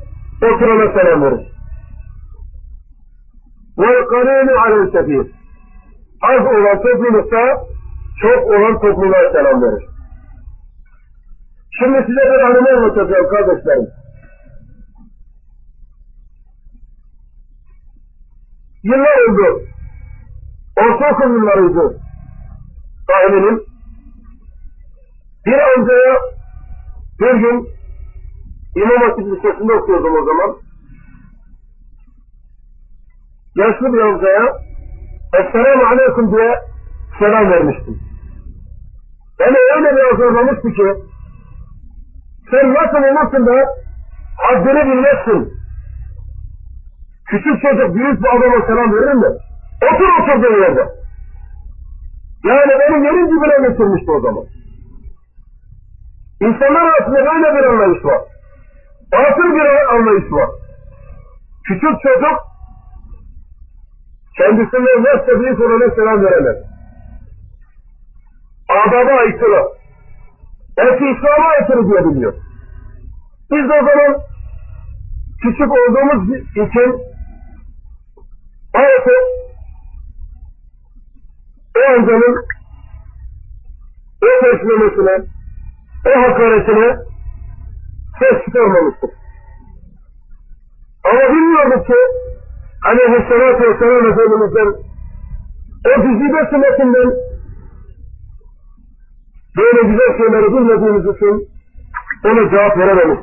oturana 0.42 0.94
selam 0.94 1.24
verir. 1.24 1.48
Vel 3.78 4.06
kanînu 4.06 4.60
alel 4.60 4.92
kebir. 4.92 5.32
Az 6.22 6.46
olan 6.46 6.82
toplulukta 6.82 7.58
çok 8.22 8.52
olan 8.52 8.80
topluluğa 8.82 9.32
selam 9.32 9.62
verir. 9.64 9.86
Şimdi 11.80 11.98
size 12.08 12.22
bir 12.32 12.40
anımı 12.40 12.70
anlatacağım 12.70 13.28
kardeşlerim. 13.30 13.99
Yıllar 18.84 19.30
oldu. 19.30 19.62
Ortaokul 20.78 21.34
yıllarıydı. 21.34 22.02
Tahminim. 23.08 23.64
Bir 25.46 25.60
amcaya 25.60 26.18
bir 27.20 27.34
gün 27.34 27.68
İmam 28.76 29.10
Hatip 29.10 29.26
Lisesi'nde 29.26 29.74
okuyordum 29.74 30.16
o 30.16 30.26
zaman 30.26 30.56
yaşlı 33.56 33.94
bir 33.94 34.00
amcaya 34.00 34.58
Esselamu 35.34 35.84
Aleyküm 35.84 36.32
diye 36.32 36.56
selam 37.20 37.52
vermiştim. 37.52 38.00
Beni 39.40 39.58
öyle 39.76 39.96
bir 39.96 40.14
azarlamıştı 40.14 40.70
ki 40.74 40.84
sen 42.52 42.74
nasıl 42.74 42.98
olursun 42.98 43.46
da 43.48 43.66
haddini 44.38 44.92
bilmezsin. 44.92 45.59
Küçük 47.30 47.62
çocuk 47.62 47.96
büyük 47.96 48.24
bir 48.24 48.30
adama 48.30 48.66
selam 48.68 48.94
verir 48.94 49.14
mi? 49.14 49.28
Otur 49.88 50.10
oturduğun 50.20 50.62
yerde. 50.62 50.86
Yani 52.44 52.72
benim 52.80 53.04
yerin 53.04 53.28
dibine 53.28 53.68
getirmişti 53.68 54.12
o 54.12 54.20
zaman. 54.20 54.46
İnsanlar 56.42 56.82
arasında 56.82 57.16
böyle 57.18 57.56
bir 57.56 57.64
anlayış 57.64 58.06
var. 58.06 58.22
Batıl 59.12 59.56
bir 59.56 59.96
anlayış 59.96 60.32
var. 60.32 60.50
Küçük 61.68 62.02
çocuk 62.02 62.38
kendisinden 64.38 65.14
yaşça 65.14 65.40
büyük 65.40 65.60
olana 65.60 65.96
selam 65.96 66.24
veremez. 66.24 66.58
Adaba 68.70 69.12
aykırı. 69.20 69.64
Belki 70.78 71.06
İslam'a 71.06 71.50
aykırı 71.50 72.16
diye. 72.16 72.32
Biz 73.52 73.70
de 73.70 73.74
o 73.82 73.86
zaman 73.86 74.22
küçük 75.42 75.72
olduğumuz 75.72 76.38
için 76.56 77.10
artık 78.74 79.24
o 81.78 81.94
amcanın 81.94 82.46
o 84.24 84.28
teşmemesine, 84.42 85.26
o 86.06 86.22
hakaretine 86.22 86.98
ses 88.20 88.46
çıkarmamıştık. 88.46 89.10
Ama 91.04 91.34
bilmiyorduk 91.34 91.88
ki 91.88 91.94
aleyhissalatü 92.86 93.70
vesselam 93.70 94.12
Efendimiz'den 94.12 94.68
o 95.86 96.02
güzide 96.02 96.50
sünnetinden 96.50 97.14
böyle 99.58 99.82
güzel 99.82 100.18
şeyleri 100.18 100.54
bilmediğimiz 100.54 101.16
için 101.16 101.50
ona 102.26 102.50
cevap 102.50 102.78
verememiş. 102.78 103.20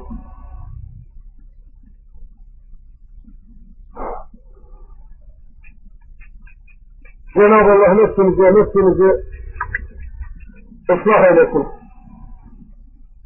Cenab-ı 7.37 7.73
Allah 7.73 7.95
nefsimizi, 7.95 8.43
nefsimizi 8.43 9.09
ıslah 10.91 11.25
eylesin. 11.31 11.67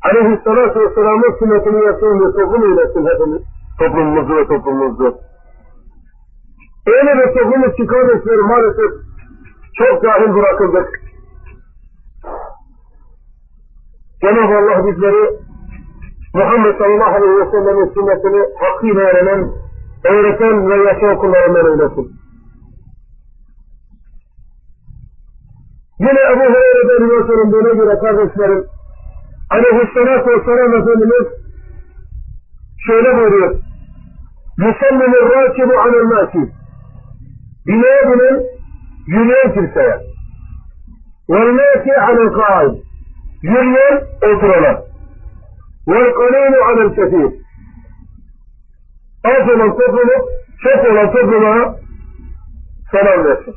Aleyhisselatü 0.05 0.81
Vesselam'ın 0.81 1.39
sünnetini 1.39 1.85
yaşayan 1.85 2.21
bir 2.21 2.33
toplum 2.33 2.63
eylesin 2.71 3.07
hepimiz. 3.07 3.43
Toplumumuzu 3.79 4.37
ve 4.37 4.47
toplumumuzu. 4.47 5.19
Öyle 6.87 7.13
bir 7.19 7.35
toplumuz 7.35 7.77
ki 7.77 7.87
kardeşlerim 7.87 8.47
maalesef 8.47 8.91
çok 9.79 10.03
cahil 10.03 10.35
bırakıldık. 10.35 11.01
Cenab-ı 14.23 14.55
Allah 14.59 14.87
bizleri 14.87 15.39
Muhammed 16.35 16.79
sallallahu 16.79 17.15
aleyhi 17.15 17.37
ve 17.41 17.51
sellem'in 17.51 17.95
sünnetini 17.95 18.43
hakkıyla 18.61 19.01
öğrenen, 19.01 19.51
öğreten 20.05 20.71
ve 20.71 20.77
yaşayan 20.89 21.17
kullarından 21.19 21.67
eylesin. 21.67 22.20
Yine 26.00 26.22
Ebu 26.32 26.40
Hureyre'den 26.40 27.06
rivayet 27.06 27.30
olunduğuna 27.30 27.74
göre 27.74 28.00
kardeşlerim, 28.00 28.66
aleyhissalatü 29.50 30.30
vesselam 30.32 30.74
Efendimiz 30.76 31.28
şöyle 32.88 33.18
buyuruyor. 33.18 33.56
يُسَلِّمُ 34.60 35.12
الرَّاكِبُ 35.22 35.70
عَلَى 35.84 35.98
النَّاسِ 36.04 36.34
Bineğe 37.68 38.02
binen 38.08 38.44
yürüyen 39.08 39.54
kimseye. 39.54 40.00
وَالْمَاسِ 41.30 41.86
عَلَى 42.06 42.22
الْقَائِدِ 42.28 42.76
Yürüyen 43.42 44.04
oturana. 44.22 44.82
وَالْقَلِيلُ 45.88 46.54
عَلَى 46.68 46.82
الْكَثِيرِ 46.88 47.32
Az 49.24 49.50
olan 49.50 49.70
toplumu, 49.70 50.18
çok 50.64 50.92
olan 50.92 51.12
topluma 51.12 51.76
selam 52.92 53.26
versin. 53.26 53.56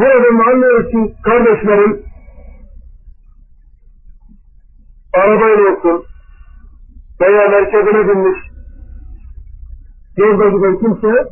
Burada 0.00 0.50
anlıyoruz 0.50 0.90
ki 0.90 1.14
kardeşlerim 1.22 2.02
arabayla 5.14 5.72
olsun 5.72 6.04
veya 7.20 7.48
merkezine 7.48 8.08
binmiş 8.08 8.38
yolda 10.16 10.48
giden 10.48 10.78
kimse 10.78 11.28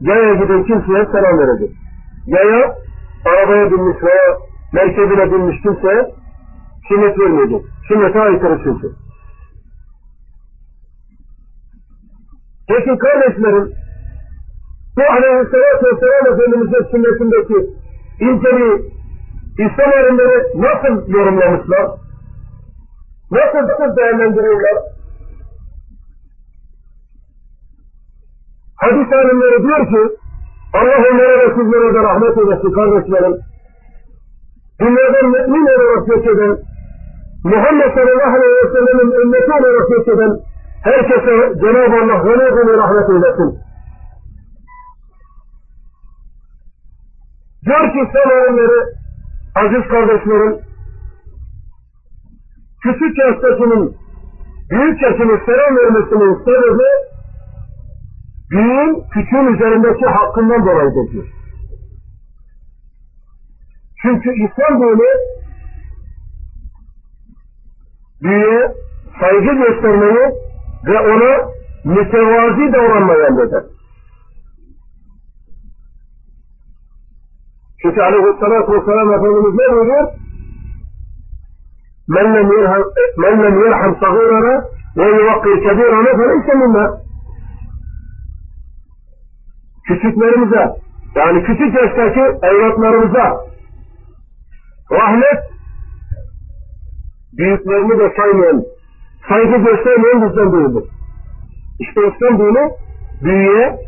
yaya 0.00 0.34
giden 0.34 0.64
kimseye 0.64 1.06
selam 1.06 1.38
verecek. 1.38 1.76
Yaya 2.26 2.76
arabaya 3.24 3.70
binmiş 3.70 4.02
veya 4.02 4.38
merkezine 4.72 5.32
binmiş 5.32 5.62
kimseye 5.62 6.14
sünnet 6.88 7.18
vermeyecek. 7.18 7.62
Sünnete 7.88 8.20
aykırı 8.20 8.60
çünkü. 8.64 8.92
Peki 12.68 12.98
kardeşlerim 12.98 13.72
bu 14.96 15.02
aleyhissalatü 15.12 15.86
vesselam 15.86 16.32
Efendimiz'in 16.32 16.90
sünnetindeki 16.90 17.79
ilkeli 18.20 18.90
İslam 19.58 19.90
alimleri 19.92 20.38
nasıl 20.54 21.08
yorumlamışlar? 21.08 21.86
Nasıl, 23.30 23.68
nasıl 23.68 23.96
değerlendiriyorlar? 23.96 24.74
Hadis 28.76 29.12
alimleri 29.12 29.62
diyor 29.62 29.86
ki 29.88 30.16
Allah 30.74 30.98
onlara 31.10 31.38
ve 31.38 31.54
sizlere 31.54 31.94
de 31.94 31.98
rahmet 31.98 32.38
eylesin 32.38 32.72
kardeşlerim. 32.72 33.36
Dünyadan 34.80 35.26
mümin 35.30 35.66
olarak 35.66 36.06
göç 36.06 36.26
eden, 36.26 36.58
Muhammed 37.44 37.94
sallallahu 37.94 38.36
aleyhi 38.36 38.54
ve 38.64 38.72
sellem'in 38.72 39.20
ümmeti 39.22 39.52
olarak 39.52 39.88
göç 39.88 40.08
eden 40.08 40.32
herkese 40.84 41.54
Cenab-ı 41.60 41.96
Allah 42.02 42.22
gönül 42.54 42.78
rahmet 42.78 43.10
eylesin. 43.10 43.58
Diyor 47.64 47.92
ki 47.92 48.18
alimleri, 48.18 48.80
aziz 49.54 49.88
kardeşlerim, 49.88 50.58
küçük 52.82 53.18
yaştakinin 53.18 53.96
büyük 54.70 55.02
yaşını 55.02 55.40
selam 55.46 55.76
vermesinin 55.76 56.44
sebebi 56.44 56.90
büyüğün 58.50 59.04
küçüğün 59.12 59.54
üzerindeki 59.54 60.06
hakkından 60.06 60.66
dolayıdır 60.66 61.12
diyor. 61.12 61.26
Çünkü 64.02 64.30
İslam 64.30 64.82
dini 64.82 65.10
büyüğe 68.22 68.74
saygı 69.20 69.52
göstermeyi 69.54 70.34
ve 70.86 71.00
ona 71.00 71.50
mütevazi 71.84 72.72
davranmayı 72.72 73.26
emreder. 73.26 73.62
Çünkü 77.82 78.00
aleyhissalatü 78.00 78.72
vesselam 78.72 79.12
Efendimiz 79.12 79.54
ne 79.54 79.72
buyuruyor? 79.72 80.08
Men 82.08 82.34
lem 83.42 83.64
yerham, 83.64 83.96
sagirana 84.00 84.64
ve 84.96 85.04
yuvakkir 85.04 85.62
kebirana 85.62 86.16
feleyse 86.16 86.54
minna. 86.54 87.00
Küçüklerimize, 89.86 90.72
yani 91.16 91.42
küçük 91.44 91.74
yaştaki 91.74 92.20
evlatlarımıza 92.20 93.40
rahmet 94.92 95.40
büyüklerini 97.38 97.98
de 97.98 98.12
saymayan, 98.16 98.62
saygı 99.28 99.56
göstermeyen 99.56 100.28
bizden 100.28 100.52
değildir. 100.52 100.84
İşte 101.80 102.00
İslam 102.08 102.38
dini 102.38 102.70
büyüye 103.22 103.78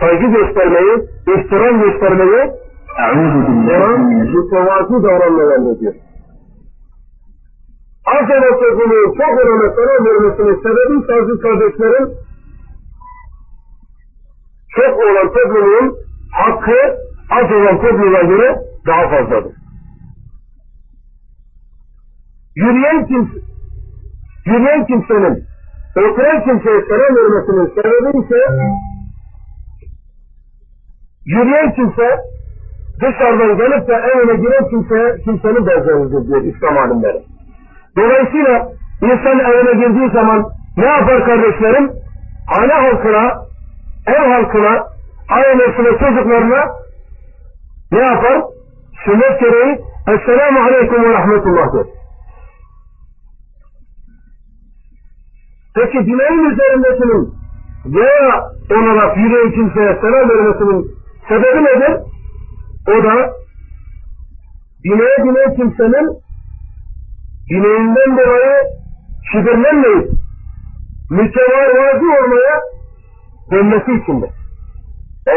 saygı 0.00 0.26
göstermeyi, 0.26 0.98
ihtiram 1.36 1.80
göstermeyi 1.82 2.50
mütevazi 4.48 5.02
davranmalar 5.02 5.56
emrediyor. 5.56 5.94
Az 8.06 8.30
olan 8.30 8.60
toplumun 8.60 9.14
çok 9.18 9.34
olana 9.40 9.74
selam 9.74 10.06
vermesinin 10.06 10.62
sebebi 10.62 11.04
ise 11.04 11.12
aziz 11.22 11.40
kardeşlerim, 11.40 12.08
çok 14.76 14.98
olan 14.98 15.32
toplumun 15.32 15.96
hakkı 16.32 16.96
az 17.30 17.52
olan 17.52 17.80
topluma 17.80 18.22
göre 18.22 18.62
daha 18.86 19.08
fazladır. 19.08 19.54
Yürüyen 22.56 23.06
kimse, 23.06 23.38
yürüyen 24.46 24.86
kimsenin 24.86 25.44
oturan 25.96 26.44
kimseye 26.44 26.82
selam 26.82 27.16
vermesinin 27.16 27.66
sebebi 27.66 28.24
ise 28.24 28.40
yürüyen 31.26 31.74
kimse 31.74 32.37
dışarıdan 33.00 33.56
gelip 33.56 33.88
de 33.88 33.94
evine 33.94 34.36
giren 34.36 34.68
kimseye, 34.70 35.16
kimsenin 35.24 35.66
benzeridir 35.66 36.28
diyor 36.28 36.42
İslam 36.42 36.78
alimleri. 36.78 37.22
Dolayısıyla 37.96 38.68
insan 39.02 39.38
evine 39.38 39.86
girdiği 39.86 40.10
zaman 40.10 40.46
ne 40.76 40.86
yapar 40.86 41.24
kardeşlerim? 41.24 41.90
Hane 42.46 42.72
halkına, 42.72 43.32
ev 44.06 44.32
halkına, 44.32 44.86
ailesine, 45.30 45.98
çocuklarına 45.98 46.64
ne 47.92 47.98
yapar? 47.98 48.42
Sünnet 49.04 49.40
gereği 49.40 49.78
Esselamu 50.08 50.58
Aleyküm 50.60 51.04
ve 51.04 51.12
Rahmetullah 51.12 51.74
der. 51.74 51.86
Peki 55.74 56.06
dileğin 56.06 56.50
üzerindekinin 56.50 57.34
veya 57.86 58.44
olarak 58.70 59.16
yüreği 59.16 59.54
kimseye 59.54 59.98
selam 60.00 60.28
vermesinin 60.28 60.86
sebebi 61.28 61.64
nedir? 61.64 62.00
O 62.88 63.04
da 63.04 63.32
bineğe 64.84 65.16
binen 65.18 65.54
kimsenin 65.56 66.18
bineğinden 67.50 68.16
dolayı 68.18 68.62
kibirlenmeyip 69.32 70.10
mütevazi 71.10 72.04
olmaya 72.22 72.60
dönmesi 73.50 74.02
içindir. 74.02 74.30
Ee, 75.26 75.34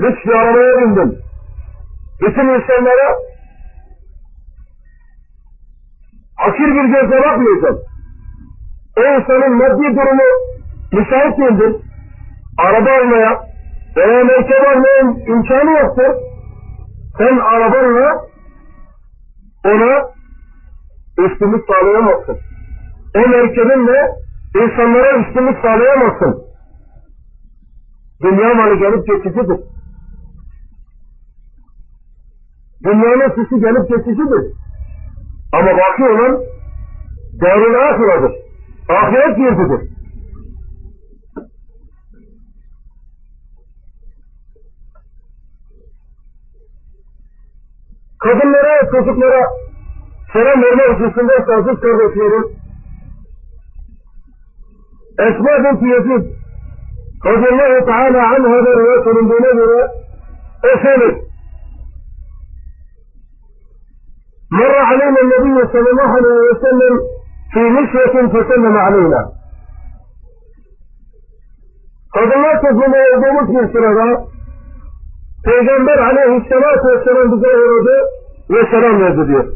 lüks 0.00 0.24
bir 0.26 0.32
arabaya 0.32 0.80
bindim. 0.80 1.18
Bütün 2.20 2.48
insanlara 2.48 3.14
Akir 6.38 6.74
bir 6.74 6.84
gözle 6.84 7.20
bakmayacağım. 7.20 7.80
O 8.98 9.00
insanın 9.00 9.56
maddi 9.56 9.96
durumu 9.96 10.28
müsait 10.92 11.38
değildir. 11.38 11.76
Araba 12.58 12.90
almaya 12.90 13.44
veya 13.96 14.24
merkep 14.24 14.68
almaya 14.68 15.00
imkanı 15.26 15.70
yoktur. 15.70 16.33
Sen 17.18 17.38
arabanla 17.38 18.24
ona 19.64 20.10
üstünlük 21.18 21.64
sağlayamazsın. 21.66 22.38
O 23.16 23.28
merkebinle 23.28 24.10
insanlara 24.54 25.18
üstünlük 25.18 25.58
sağlayamazsın. 25.62 26.44
Dünya 28.22 28.54
malı 28.54 28.74
gelip 28.78 29.06
geçicidir. 29.06 29.60
Dünyanın 32.84 33.34
süsü 33.34 33.60
gelip 33.60 33.88
geçicidir. 33.88 34.52
Ama 35.52 35.70
baki 35.70 36.04
olan 36.04 36.40
değerli 37.40 37.78
ahiradır. 37.78 38.32
Ahiret 38.88 39.38
yurdudur. 39.38 39.93
soo 48.94 49.02
tutmada 49.08 49.42
selam 50.32 50.64
hormarkiisuma 50.66 51.36
saasudkooda 51.50 52.06
fiirin 52.16 52.44
asmaa 55.26 55.58
binti 55.66 55.92
yaziid 55.94 56.24
radi 57.28 57.46
allahu 57.52 57.76
tacaala 57.90 58.24
canha 58.32 58.56
baan 58.66 58.80
uga 58.84 58.96
korin 59.06 59.28
dunaduna 59.32 59.84
oo 60.68 60.76
sheegay 60.84 61.12
mara 64.58 64.80
calayna 64.88 65.20
anabiyu 65.26 65.64
sala 65.74 65.88
allahu 65.94 66.18
alayhi 66.20 66.48
wasalam 66.52 66.94
fii 67.54 67.68
nishwatin 67.76 68.26
fasallama 68.34 68.80
calayna 68.86 69.22
qodolaataasuma 72.16 73.00
ugu 73.14 73.28
mudkiisiradaa 73.38 74.12
peygamber 75.46 75.98
calayhi 76.06 76.38
salaatu 76.52 76.86
wasalaam 76.92 77.32
bisaahirode 77.34 77.96
ve 78.50 78.70
selam 78.70 79.00
verdi 79.00 79.28
diyor. 79.28 79.52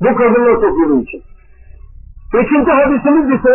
Bu 0.00 0.16
kadınlar 0.16 0.54
toplumu 0.54 1.02
için. 1.02 1.22
İkinci 2.42 2.70
hadisimiz 2.70 3.40
ise 3.40 3.54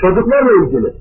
çocuklarla 0.00 0.64
ilgili. 0.64 0.94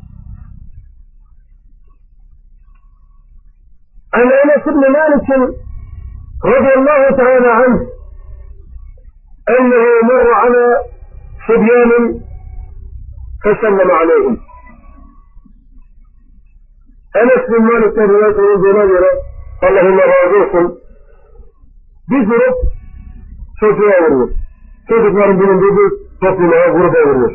An 4.14 4.22
Enes 4.22 4.68
ibn 4.68 4.92
Malik'in 4.92 5.58
radıyallahu 6.44 7.16
teala 7.16 7.54
anh 7.66 7.80
ennehu 9.48 10.06
murru 10.06 10.36
ala 10.36 10.84
subyanın 11.48 12.24
fesellem 13.44 13.92
aleyhim. 13.92 14.40
Enes 17.16 17.50
bin 17.52 17.64
Malik'ten 17.66 18.10
rivayet 18.10 18.40
olunduğuna 18.40 18.86
göre 18.86 19.08
Allah'ın 19.63 19.99
razı 19.99 20.37
olsun 20.45 20.79
bir 22.11 22.27
grup 22.27 22.55
çocuğa 23.61 24.03
vuruyor. 24.03 24.29
Çocukların 24.89 25.41
bulunduğu 25.41 25.77
bir 25.77 25.91
topluluğa, 26.21 26.67
gruba 26.67 27.09
vuruyor. 27.09 27.33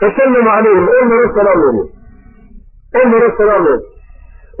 Fesellem 0.00 0.48
aleyhim, 0.48 0.88
onlara 0.88 1.32
selam 1.32 1.62
veriyor. 1.62 1.88
Onlara 2.94 3.36
selam 3.36 3.64
veriyor. 3.64 3.82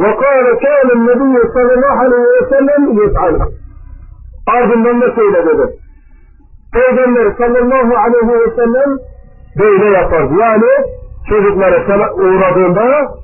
وقال 0.04 0.46
كان 0.66 0.88
النبي 0.96 1.36
صلى 1.54 1.72
الله 1.76 1.94
عليه 2.02 2.24
وسلم 2.36 2.82
يفعلها. 3.02 3.48
Ardından 4.46 5.00
da 5.00 5.14
şöyle 5.14 5.46
dedi. 5.46 5.66
Peygamber 6.72 7.32
sallallahu 7.38 7.96
aleyhi 7.96 8.40
ve 8.40 8.54
sellem 8.56 8.98
böyle 9.58 9.84
yapardı. 9.98 10.34
Yani 10.40 10.70
çocuklara 11.28 12.12
uğradığında 12.14 13.14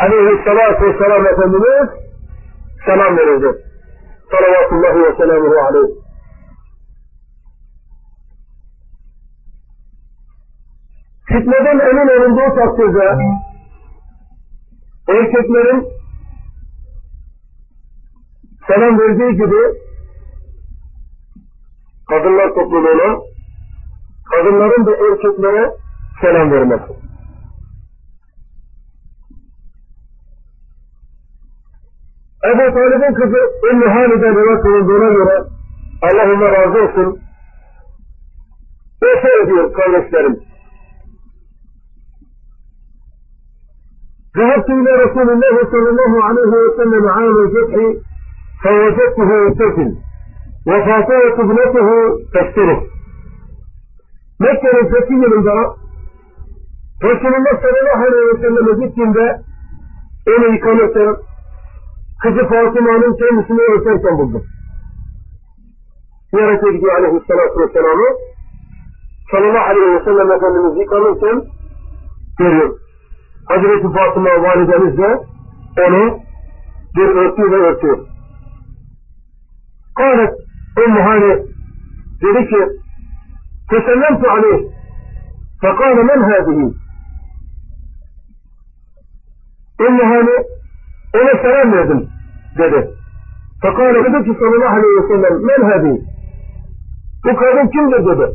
aleyhissalatu 0.00 0.84
vesselam 0.84 1.26
Efendimiz 1.26 1.88
selam 2.85 3.17
verirdi. 3.17 3.63
Salavatullahi 4.31 5.03
ve 5.03 5.15
selamuhu 5.17 5.59
aleyh. 5.59 5.89
Fitneden 11.27 11.79
emin 11.79 12.07
olunduğu 12.07 12.55
takdirde 12.55 13.17
erkeklerin 15.07 15.87
selam 18.67 18.99
verdiği 18.99 19.31
gibi 19.31 19.61
kadınlar 22.09 22.47
topluluğuna 22.47 23.19
kadınların 24.31 24.85
da 24.85 24.91
erkeklere 24.91 25.71
selam 26.21 26.51
vermesi. 26.51 27.08
أبو 32.45 32.75
طالب 32.75 33.01
كفر 33.17 33.71
إنه 33.71 33.85
هالدا 33.85 34.31
بوكر 34.33 34.81
دونيرا 34.81 35.37
اللهم 36.03 36.43
رازوكم 36.43 37.09
وش 39.03 39.23
يدير 39.41 39.65
قال 39.67 39.95
السلم 39.95 40.35
ذهبت 44.37 44.69
إلى 44.69 44.91
رسول 45.03 45.29
الله 45.29 45.55
صلى 45.71 45.89
الله 45.89 46.23
عليه 46.23 46.51
وسلم 46.67 47.07
عام 47.09 47.35
الفتح 47.45 47.75
فوجدته 48.63 49.45
يبتسم 49.45 49.95
وفاطمة 50.67 51.39
ابنته 51.39 51.89
تفتره 52.33 52.83
مثل 54.39 54.77
الفتية 54.83 55.15
من 55.15 55.43
براء 55.43 55.75
رسول 57.03 57.35
الله 57.35 57.51
صلى 57.61 57.79
الله 57.81 57.97
عليه 58.05 58.23
وسلم 58.33 58.83
جئت 58.83 59.15
ذا 59.17 59.43
إلي 60.27 60.57
كنتر 60.57 61.17
kızı 62.21 62.47
Fatıma'nın 62.47 63.17
kendisini 63.17 63.59
örterken 63.59 64.17
buldum. 64.17 64.43
Ziyarete 66.33 66.71
gidiyor 66.71 66.95
aleyhissalatü 66.95 67.59
vesselam'ı 67.59 68.09
sallallahu 69.31 69.69
aleyhi 69.69 69.95
ve 69.95 70.03
sellem 70.03 70.31
Efendimiz 70.31 70.77
yıkanırken 70.77 71.43
görüyor. 72.39 72.79
Hazreti 73.47 73.87
Fatıma 73.93 74.29
validemiz 74.29 74.97
de 74.97 75.19
onu 75.87 76.19
bir 76.95 77.07
örtü 77.07 77.51
ve 77.51 77.55
örtüyor. 77.55 78.07
Kâlet 79.95 80.33
Ümmü 80.77 80.99
Hani 80.99 81.45
dedi 82.21 82.49
ki 82.49 82.79
tesellemtu 83.69 84.29
aleyh 84.29 84.67
fekâle 85.61 86.03
men 86.03 86.21
hâzihi 86.21 86.73
Ümmü 89.79 90.03
Hani 90.03 90.58
ona 91.15 91.41
selam 91.41 91.73
verdim 91.73 92.09
dedi. 92.57 92.89
Fekâle 93.61 94.03
dedi 94.03 94.23
ki 94.23 94.39
sallallahu 94.39 94.75
aleyhi 94.77 95.03
ve 95.03 95.07
sellem 95.07 95.45
men 95.45 95.69
hâzihi 95.69 96.01
bu 97.25 97.35
kadın 97.35 97.67
kimdir 97.67 98.05
dedi. 98.05 98.31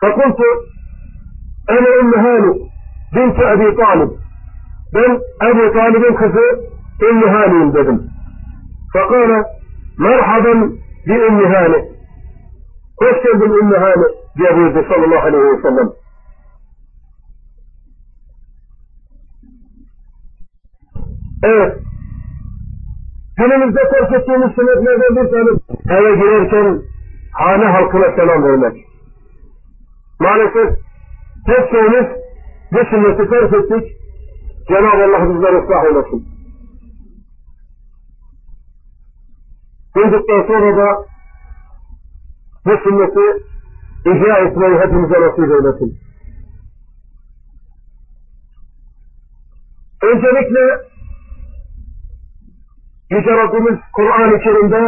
Fekultu 0.00 0.44
ene 1.68 1.88
Ümmü 2.00 2.16
Hani 2.16 2.52
bint 3.14 3.38
Ebi 3.38 3.76
Talib. 3.76 4.10
Ben 4.94 5.20
Ebu 5.48 5.72
Talib'in 5.72 6.14
kızı 6.14 6.72
Ümmü 7.02 7.26
Hani'yim 7.26 7.74
dedim. 7.74 8.02
Fakale 8.92 9.42
merhaben 9.98 10.70
bi 11.06 11.12
Ümmü 11.12 11.46
Hani. 11.54 11.92
Hoş 13.00 13.22
geldin 13.22 13.54
Ümmü 13.54 13.76
Hani 13.76 14.04
diye 14.38 14.56
buyurdu 14.56 14.84
sallallahu 14.88 15.26
aleyhi 15.26 15.44
ve 15.44 15.62
sellem. 15.62 15.90
Evet. 21.42 21.78
Günümüzde 23.36 23.80
terk 23.90 24.12
ettiğimiz 24.12 24.50
bir 25.16 25.30
tanesi 25.30 25.60
eve 25.90 26.16
girerken 26.16 26.82
hane 27.32 27.64
halkına 27.64 28.16
selam 28.16 28.44
vermek. 28.44 28.86
Maalesef 30.20 30.78
tek 31.46 31.70
şeyimiz 31.70 32.06
bu 32.72 32.84
sünneti 32.90 33.30
terk 33.30 33.52
ettik. 33.52 33.96
Cenab-ı 34.68 35.04
Allah 35.04 35.34
bizleri 35.34 35.56
ıslah 35.56 35.84
eylesin. 35.84 36.28
Duyduktan 39.96 40.42
sonra 40.46 40.76
da 40.76 41.06
bu 42.66 42.70
sünneti 42.84 43.44
ihya 44.06 44.38
etmeyi 44.38 44.78
hepimize 44.78 45.20
nasip 45.20 45.38
eylesin. 45.38 45.98
Öncelikle 50.02 50.91
Yüce 53.12 53.30
Rabbimiz 53.36 53.78
Kur'an-ı 53.92 54.38
Kerim'de 54.38 54.82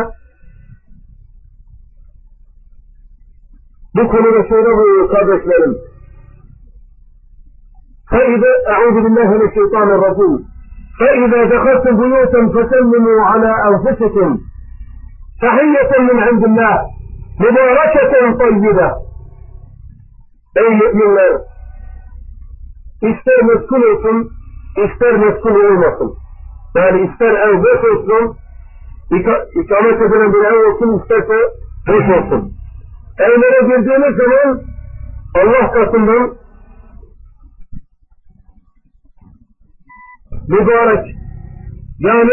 bu 3.94 4.08
konuda 4.08 4.48
şöyle 4.48 4.76
buyuruyor 4.76 5.10
kardeşlerim. 5.10 5.74
فإذا 8.14 8.52
أعوذ 8.74 8.96
بالله 9.04 9.28
من 9.34 9.42
الشيطان 9.48 9.88
الرجيم 9.96 10.34
فإذا 11.00 11.40
دخلتم 11.54 11.94
بيوتا 12.00 12.40
فسلموا 12.54 13.20
على 13.30 13.50
أنفسكم 13.70 14.30
tahiyyeten 15.40 16.02
min 16.08 16.18
indillah 16.28 16.74
mübareketen 17.40 18.38
tayyibe 18.38 18.88
Ey 20.56 20.68
müminler 20.68 21.32
ister 23.02 23.42
meskul 23.42 23.82
olsun 23.82 24.30
ister 24.84 25.12
meskul 25.12 25.54
olmasın 25.54 26.23
yani 26.74 27.10
ister 27.10 27.30
ev 27.30 27.62
boş 27.62 27.84
olsun 27.84 28.37
İka, 29.10 29.46
ikamet 29.62 30.00
edilen 30.02 30.32
bir 30.32 30.44
ev 30.44 30.74
olsun 30.74 30.98
isterse 30.98 31.34
boş 31.88 32.08
olsun. 32.16 32.52
Evlere 33.18 33.66
girdiğiniz 33.66 34.16
zaman 34.16 34.60
Allah 35.34 35.70
katından 35.72 36.34
mübarek 40.48 41.16
yani 41.98 42.32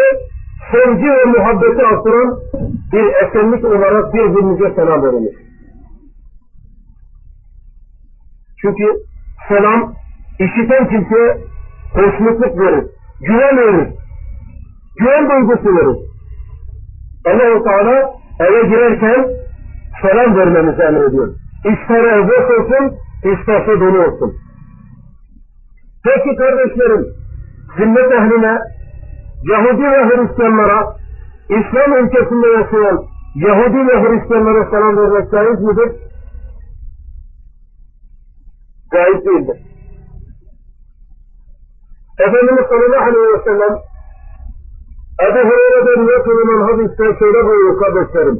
sevgi 0.71 1.07
ve 1.07 1.25
muhabbeti 1.25 1.85
artıran 1.85 2.39
bir 2.93 3.27
esenlik 3.27 3.65
olarak 3.65 4.13
birbirinize 4.13 4.75
selam 4.75 5.03
verilir. 5.03 5.35
Çünkü 8.61 8.85
selam 9.47 9.93
işiten 10.39 10.89
kimseye 10.89 11.37
hoşnutluk 11.93 12.59
verir, 12.59 12.85
güven 13.21 13.57
verir, 13.57 14.00
güven 15.01 15.29
duygusu 15.29 15.75
verir. 15.77 15.97
Allah-u 17.25 17.63
Teala 17.63 18.11
eve 18.39 18.61
girerken 18.67 19.29
selam 20.01 20.37
vermemizi 20.37 20.81
emrediyor. 20.81 21.27
İster 21.57 22.03
ev 22.03 22.27
boş 22.27 22.59
olsun, 22.59 22.97
isterse 23.31 23.79
dolu 23.79 24.03
olsun. 24.05 24.33
Peki 26.03 26.35
kardeşlerim, 26.35 27.05
zimmet 27.77 28.11
ehline, 28.11 28.59
Yahudi 29.51 29.83
ve 29.83 30.05
Hristiyanlara, 30.09 30.95
İslam 31.49 32.05
ülkesinde 32.05 32.47
yaşayan 32.47 33.03
Yahudi 33.35 33.77
ve 33.87 34.01
Hristiyanlara 34.01 34.69
selam 34.69 34.97
vermek 34.97 35.31
caiz 35.31 35.59
midir? 35.59 35.91
Caiz 38.93 39.25
değildir. 39.25 39.57
Efendimiz 42.19 42.65
sallallahu 42.69 43.03
aleyhi 43.03 43.39
ve 43.39 43.43
sellem 43.43 43.90
abu 45.27 45.39
hurayradan 45.49 46.01
yaqulun 46.13 46.61
hadiskaa 46.67 47.11
sheegaba 47.21 47.53
uu 47.63 47.73
ka 47.81 47.87
basharin 47.97 48.37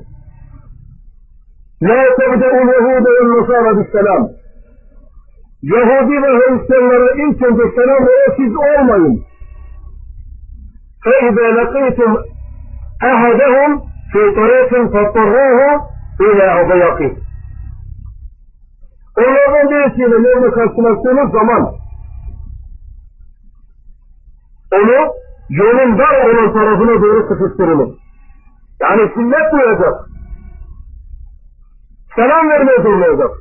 laa 1.90 2.06
tabda'u 2.20 2.58
alyahuuda 2.64 3.10
wannasaara 3.18 3.74
bisalaam 3.80 4.24
yahuudiba 5.74 6.30
haysan 6.40 6.84
mara 6.92 7.10
intanta 7.26 7.66
salaam 7.80 8.04
oosid 8.16 8.54
oomayn 8.70 9.14
faidaa 11.06 11.52
laqiitum 11.60 12.12
ahadahum 13.12 13.72
fii 14.14 14.30
ariiqin 14.46 14.90
fataruuhu 14.96 15.70
ilaa 16.30 16.54
adyaqi 16.62 17.10
olabandeesiina 19.26 20.18
leemakaasina 20.26 20.92
sunu 21.04 21.24
zaman 21.38 21.64
yolun 25.52 25.98
dar 25.98 26.26
olan 26.26 26.54
tarafına 26.54 27.02
doğru 27.02 27.28
sıkıştırılır. 27.28 27.90
Yani 28.82 29.12
sünnet 29.14 29.52
duyacak. 29.52 29.94
Selam 32.16 32.50
vermeye 32.50 32.82
zorlayacak. 32.82 33.32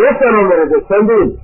O 0.00 0.18
selam 0.18 0.50
verecek, 0.50 0.86
sen 0.88 1.08
değil. 1.08 1.38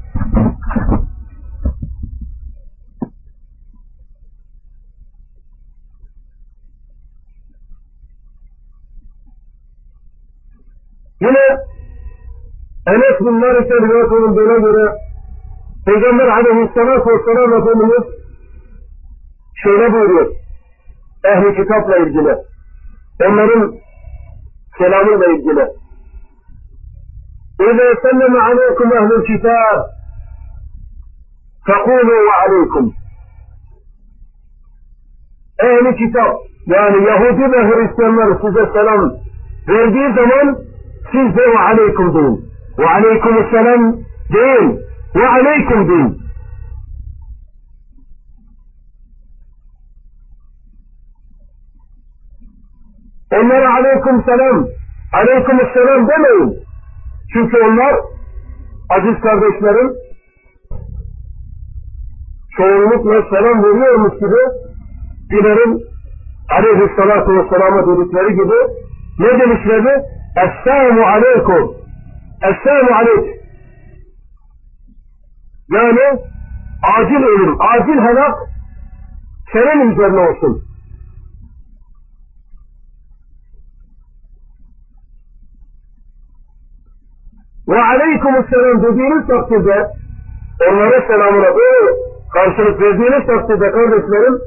Yine 11.21 11.45
Enes 12.87 13.21
bin 13.21 13.33
Malik'e 13.33 13.75
rivayet 13.75 14.13
olunduğuna 14.13 14.59
göre 14.59 14.93
Peygamber 15.87 16.29
aleyhisselatü 16.29 17.11
vesselam 17.11 17.55
Efendimiz 17.55 18.14
şöyle 19.65 19.93
buyuruyor. 19.93 20.33
Ehli 21.25 21.57
kitapla 21.57 21.97
ilgili. 21.97 22.37
Onların 23.23 23.75
selamıyla 24.79 25.27
ilgili. 25.27 25.67
Selleme 28.03 28.41
aleykum 28.41 28.93
ehlül 28.97 29.25
kitab 29.27 29.81
fekûlû 31.67 32.09
ve 32.09 32.35
aleykum. 32.47 32.95
Ehli 35.63 35.97
kitap 35.97 36.37
yani 36.67 37.05
Yahudi 37.05 37.53
ve 37.53 37.69
Hristiyanlar 37.69 38.41
size 38.41 38.73
selam 38.73 39.13
verdiği 39.69 40.15
zaman 40.15 40.59
siz 41.13 41.37
de 41.37 41.53
ve 41.53 41.59
aleykum 41.59 42.15
deyin. 42.15 42.45
Ve 42.79 42.89
aleykum 42.89 43.51
selam 43.51 43.97
deyin. 44.33 44.81
Ve 45.15 45.29
aleykum 45.29 45.89
deyin. 45.89 46.24
Onlara 53.35 53.75
aleyküm 53.75 54.23
selam, 54.23 54.67
aleyküm 55.13 55.59
selam 55.75 56.09
demeyin. 56.09 56.59
Çünkü 57.33 57.57
onlar 57.57 57.97
aziz 58.91 59.21
kardeşlerim 59.21 59.93
çoğunlukla 62.57 63.23
selam 63.31 63.65
veriyormuş 63.65 64.15
gibi 64.15 64.41
dilerim 65.31 65.79
aleyhissalatu 66.51 67.37
vesselama 67.37 67.87
dedikleri 67.87 68.33
gibi 68.35 68.55
ne 69.19 69.41
demişlerdi? 69.41 70.03
Esselamu 70.37 71.03
aleykum. 71.03 71.75
Esselamu 72.43 72.95
aleyk. 72.95 73.41
Yani 75.71 76.21
acil 76.97 77.23
ölüm, 77.25 77.57
acil 77.61 77.99
helak 77.99 78.39
senin 79.53 79.91
üzerine 79.91 80.21
olsun. 80.21 80.64
Ve 87.69 87.83
aleyküm 87.83 88.49
selam 88.51 88.83
dediğiniz 88.83 89.27
takdirde 89.27 89.91
onlara 90.71 91.07
selamına 91.07 91.57
böyle 91.57 91.93
karşılık 92.33 92.81
verdiğiniz 92.81 93.27
takdirde 93.27 93.71
kardeşlerim 93.71 94.39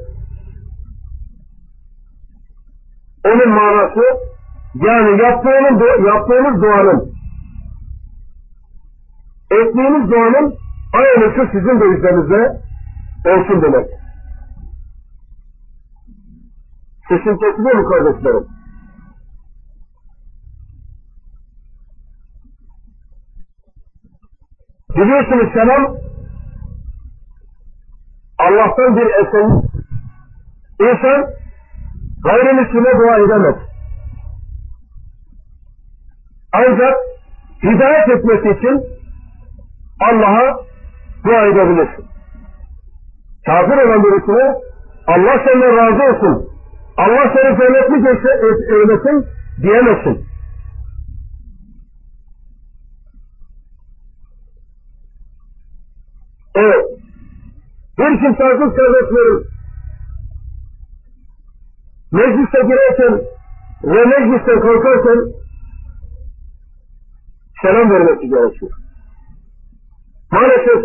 onun 3.24 3.48
manası 3.48 4.04
yani 4.74 5.22
yaptığınız, 5.22 6.06
yaptığınız 6.06 6.62
duanın 6.62 7.18
ettiğiniz 9.50 10.10
duanın 10.10 10.54
aynısı 10.94 11.52
sizin 11.52 11.80
de 11.80 11.84
üzerinizde 11.84 12.60
olsun 13.26 13.62
demek. 13.62 13.86
Sesim 17.08 17.38
kesiliyor 17.38 17.74
mu 17.74 17.88
kardeşlerim? 17.88 18.57
Biliyorsunuz 24.98 25.52
selam 25.52 25.96
Allah'tan 28.38 28.96
bir 28.96 29.06
eser. 29.06 29.46
İnsan 30.80 31.26
gayrimüslime 32.24 32.98
dua 32.98 33.18
edemez. 33.18 33.56
Ancak 36.52 36.96
hidayet 37.62 38.08
etmesi 38.08 38.58
için 38.58 38.82
Allah'a 40.00 40.58
dua 41.24 41.46
edebilirsin. 41.46 42.04
Kafir 43.46 43.72
olan 43.72 44.04
birisine 44.04 44.54
Allah 45.06 45.44
senden 45.44 45.76
razı 45.76 46.16
olsun. 46.16 46.48
Allah 46.96 47.32
seni 47.34 47.58
cennetlik 47.58 48.06
eylesin 48.70 49.26
diyemezsin. 49.62 50.28
Evet. 56.58 56.84
Bir 58.08 58.20
kimse 58.20 58.44
aziz 58.44 58.76
kardeşlerim 58.76 59.44
meclise 62.12 62.58
girerken 62.62 63.20
ve 63.84 64.04
meclisten 64.04 64.60
kalkarken 64.60 65.18
selam 67.62 67.90
vermesi 67.90 68.28
gerekiyor. 68.28 68.72
Maalesef 70.32 70.84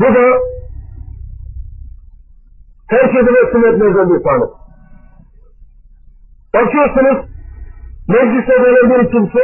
bu 0.00 0.04
da 0.04 0.38
terk 2.90 3.14
edilen 3.14 3.52
sünnetlerden 3.52 4.14
bir 4.14 4.22
tanesi. 4.22 4.54
Bakıyorsunuz 6.54 7.26
meclise 8.08 8.56
gelen 8.56 8.90
bir 8.90 9.10
kimse 9.10 9.40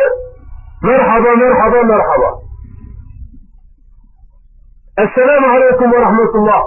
merhaba 0.82 1.36
merhaba 1.36 1.82
merhaba. 1.82 2.39
Esselamu 5.00 5.46
Aleyküm 5.46 5.92
ve 5.92 6.00
Rahmetullah 6.00 6.62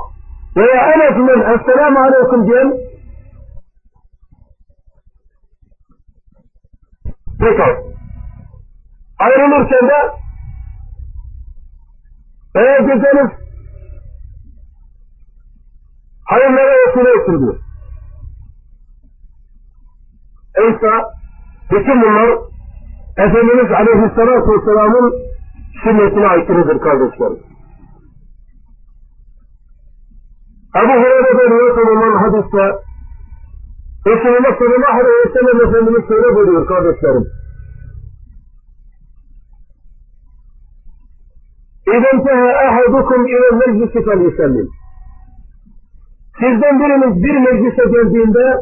veya 0.55 0.93
en 0.93 1.11
azından 1.11 1.39
Esselamu 1.39 1.99
Aleyküm 1.99 2.47
diyen 2.47 2.73
pek 7.39 7.59
az. 7.59 7.77
Ayrılırken 9.19 9.89
de 9.89 10.11
eğer 12.55 12.79
geceniz 12.79 13.31
hayırlara 16.25 16.75
vesile 16.88 17.09
etsin 17.19 17.39
diyor. 17.39 17.59
Oysa 20.57 21.13
bütün 21.71 22.01
bunlar 22.01 22.38
Efendimiz 23.17 23.71
Aleyhisselatü 23.71 24.51
Vesselam'ın 24.51 25.13
sünnetine 25.84 26.27
aykırıdır 26.27 26.79
kardeşlerim. 26.79 27.52
Ebu 30.76 30.93
Hureyre'den 31.01 31.49
rivayet 31.49 31.78
olunan 31.78 32.15
hadiste 32.24 32.63
Resulullah 34.07 34.59
sallallahu 34.59 34.99
aleyhi 35.01 35.26
ve 35.26 35.34
sellem 35.34 35.67
Efendimiz 35.67 36.07
şöyle 36.07 36.36
buyuruyor 36.36 36.67
kardeşlerim. 36.67 37.26
İdentehe 41.88 42.55
ahadukum 42.67 43.28
ile 43.28 43.49
meclisi 43.51 44.05
fel 44.05 44.21
yusellim. 44.21 44.69
Sizden 46.39 46.80
biriniz 46.80 47.24
bir 47.24 47.38
meclise 47.38 47.84
geldiğinde 47.86 48.57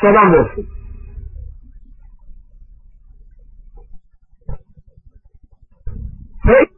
selam 0.00 0.32
versin. 0.32 0.66
Fe 6.46 6.73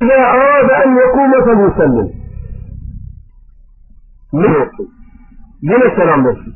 فإذا 0.00 0.14
أراد 0.14 0.70
أن 0.70 0.96
يقوم 0.96 1.32
فليسلم 1.44 2.26
ne 4.32 4.46
olsun? 4.46 4.88
Yine 5.62 5.96
selam 5.96 6.24
versin. 6.24 6.54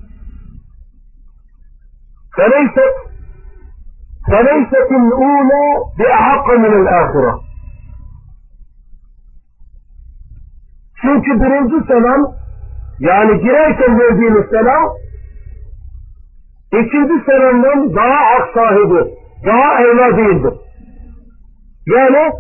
فليست 2.37 2.95
فليست 4.31 4.91
الأولى 5.01 5.65
بأحق 5.99 6.49
من 6.65 6.73
الآخرة. 6.81 7.41
Çünkü 11.03 11.31
birinci 11.41 11.87
selam 11.87 12.35
yani 12.99 13.41
girerken 13.41 14.01
verdiğiniz 14.01 14.47
selam 14.51 14.89
ikinci 16.73 17.25
selamdan 17.25 17.95
daha 17.97 18.17
hak 18.31 18.55
sahibi, 18.55 19.15
daha 19.47 19.83
evla 19.83 20.17
değildir. 20.17 20.55
Yani 21.87 22.33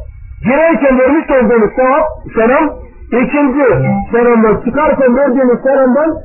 girerken 0.43 0.99
vermiş 0.99 1.29
olduğunuz 1.29 1.71
sevap, 1.75 2.05
selam 2.35 2.79
ikinci 3.07 3.65
selamdan 4.11 4.61
çıkarken 4.65 5.17
verdiğiniz 5.17 5.59
selamdan 5.63 6.15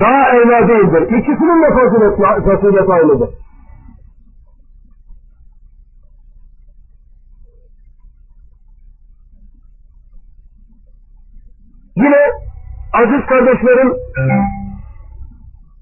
daha 0.00 0.36
evla 0.36 0.68
değildir. 0.68 1.02
İkisinin 1.02 1.62
de 1.62 1.68
fazilet, 1.74 2.16
fazilet 2.44 2.90
aynıdır. 2.90 3.30
Yine 11.96 12.20
aziz 12.94 13.26
kardeşlerim 13.26 13.94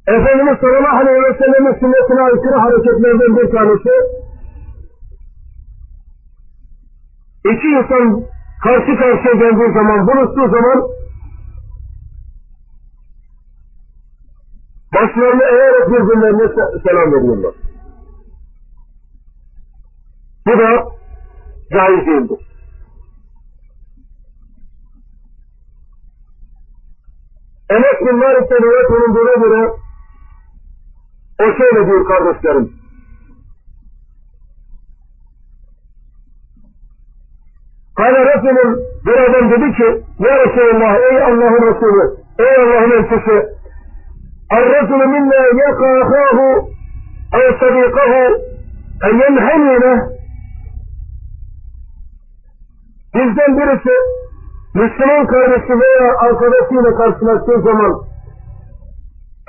Efendimiz 0.09 0.59
sallallahu 0.61 0.97
aleyhi 0.97 1.23
ve 1.23 1.39
sellem'in 1.39 1.75
sünnetine 1.81 2.21
aykırı 2.23 2.59
hareketlerden 2.59 3.37
bir 3.37 3.51
tanesi 3.51 3.91
iki 7.53 7.69
insan 7.69 8.25
karşı 8.63 8.99
karşıya 8.99 9.35
geldiği 9.35 9.73
zaman, 9.73 10.07
buluştuğu 10.07 10.51
zaman 10.51 10.83
başlarını 14.95 15.43
eğerek 15.43 15.89
birbirlerine 15.89 16.49
selam 16.83 17.13
veriyorlar. 17.13 17.55
Bu 20.47 20.59
da 20.59 20.89
caiz 21.73 22.07
değildir. 22.07 22.47
Enes 27.71 28.01
bin 28.01 28.19
Malik'te 28.19 28.57
rivayet 28.57 28.91
olunduğuna 28.91 29.47
göre 29.47 29.71
o 31.41 31.45
şöyle 31.59 31.87
diyor 31.87 32.07
kardeşlerim. 32.07 32.76
Kale 37.98 38.26
Resulüm 38.26 38.80
bir 39.06 39.18
adam 39.30 39.52
dedi 39.52 39.78
ki 39.78 40.04
Ya 40.20 40.40
Resulallah 40.46 40.96
ey 41.12 41.24
Allah'ın 41.24 41.74
Resulü 41.74 42.16
ey 42.40 42.56
Allah'ın 42.56 42.92
elçisi 42.92 43.62
الرجل 44.60 45.02
منا 45.14 45.42
يقى 45.64 45.92
أخاه 46.04 46.40
أو 47.38 47.44
صديقه 47.62 48.14
أن 49.08 49.14
ينهني 49.24 49.74
له 49.84 49.98
Bizden 53.16 53.58
birisi 53.58 53.96
Müslüman 54.76 55.28
kardeşi 55.28 55.74
veya 55.80 56.18
arkadaşıyla 56.18 56.96
karşılaştığı 56.98 57.62
zaman 57.62 57.94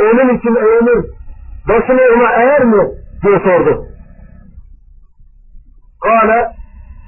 onun 0.01 0.39
için 0.39 0.57
eğilir, 0.57 1.11
başını 1.69 2.01
ona 2.17 2.33
eğer 2.33 2.65
mi 2.65 2.89
diye 3.23 3.39
sordu. 3.39 3.87
Kale 6.03 6.49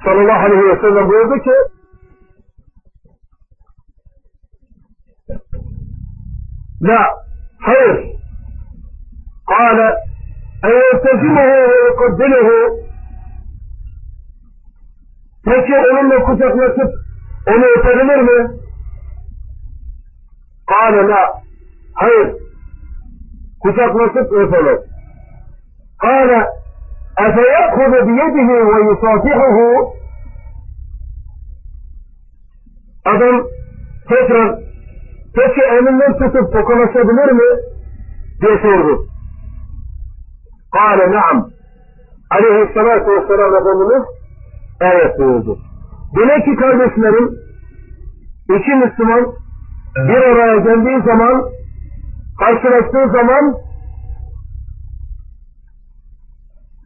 sallallahu 0.03 0.45
alayhi 0.45 0.69
wasallam 0.69 1.09
buyurdu 1.09 1.43
ki 1.43 1.55
لا 6.81 7.03
خير 7.65 7.95
قال 9.47 9.79
أن 10.65 10.71
يلتزمه 10.83 11.49
ويقبله 11.69 12.49
peki 15.45 15.73
onunla 15.91 16.23
kucaklaşıp 16.25 16.93
onu 17.47 17.65
öpebilir 17.77 18.21
mi? 18.21 18.59
قال 20.67 20.93
لا 21.09 21.33
hayır 21.93 22.35
kucaklaşıp 23.61 24.31
öpemez. 24.31 24.79
قال 25.99 26.59
اَفَيَأْخُذَ 27.18 27.92
بِيَدِهِ 28.09 28.48
وَيُصَافِحُهُ 28.70 29.59
Adam 33.05 33.46
tekrar 34.09 34.59
peki 35.36 35.61
elinden 35.61 36.12
tutup 36.18 36.52
tokalaşabilir 36.52 37.32
mi? 37.32 37.61
diye 38.40 38.59
sordu. 38.59 39.07
Kâle 40.72 41.12
naam. 41.12 41.48
Aleyhissalatu 42.30 43.11
vesselam 43.11 43.55
Efendimiz 43.55 44.02
evet 44.80 45.18
buyurdu. 45.18 45.59
Demek 46.16 46.44
ki 46.44 46.57
kardeşlerim 46.57 47.30
iki 48.57 48.70
Müslüman 48.70 49.26
bir 49.96 50.22
araya 50.22 50.57
geldiği 50.57 51.02
zaman 51.02 51.44
karşılaştığı 52.38 53.12
zaman 53.12 53.55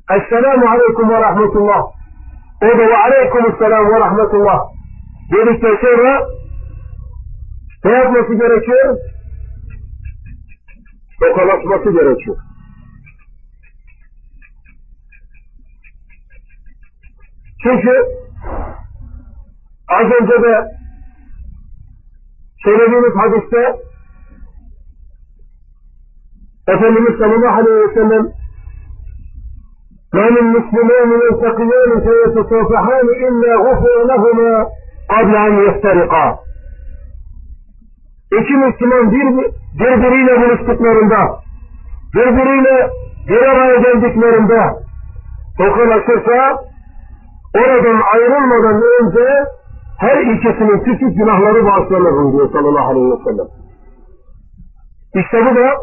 Esselamu 0.09 0.69
Aleyküm 0.69 1.09
ve 1.09 1.21
Rahmetullah 1.21 1.83
o 2.61 2.65
da 2.65 2.77
ve 2.77 2.97
Aleyküm 2.97 3.57
Selam 3.59 3.91
ve 3.91 3.99
Rahmetullah 3.99 4.59
dedikten 5.31 5.75
sonra 5.81 6.27
ne 7.85 7.91
yapması 7.91 8.33
gerekiyor? 8.33 8.97
Tokalaşması 11.19 11.91
gerekiyor. 11.91 12.37
Çünkü 17.63 18.05
az 19.87 20.11
önce 20.21 20.43
de 20.43 20.67
söylediğimiz 22.63 23.15
hadiste 23.15 23.75
Efendimiz 26.67 27.17
sallallahu 27.17 27.61
aleyhi 27.61 27.89
ve 27.89 27.93
sellem 27.93 28.42
ما 30.14 30.30
من 30.30 30.44
مسلمين 30.56 31.10
يلتقيان 31.24 31.90
فيتصافحان 32.04 33.06
إلا 33.26 33.56
غفر 33.56 33.96
لهما 34.10 34.66
قبل 35.10 35.36
أن 35.36 35.52
يفترقا 35.66 36.38
İki 38.40 38.52
Müslüman 38.52 39.12
bir, 39.12 39.26
birbiriyle 39.80 40.40
buluştuklarında, 40.40 41.40
birbiriyle 42.14 42.90
bir 43.28 43.42
araya 43.42 43.76
geldiklerinde 43.76 44.62
tokalaşırsa 45.58 46.58
oradan 47.54 48.02
ayrılmadan 48.14 48.82
önce 49.00 49.44
her 49.98 50.16
ikisinin 50.16 50.78
küçük 50.78 51.16
günahları 51.16 51.66
bağışlanır 51.66 52.32
diyor 52.32 52.52
sallallahu 52.52 52.90
aleyhi 52.90 53.10
ve 53.10 53.24
sellem. 53.24 53.46
İşte 55.14 55.46
bu 55.46 55.56
da 55.56 55.74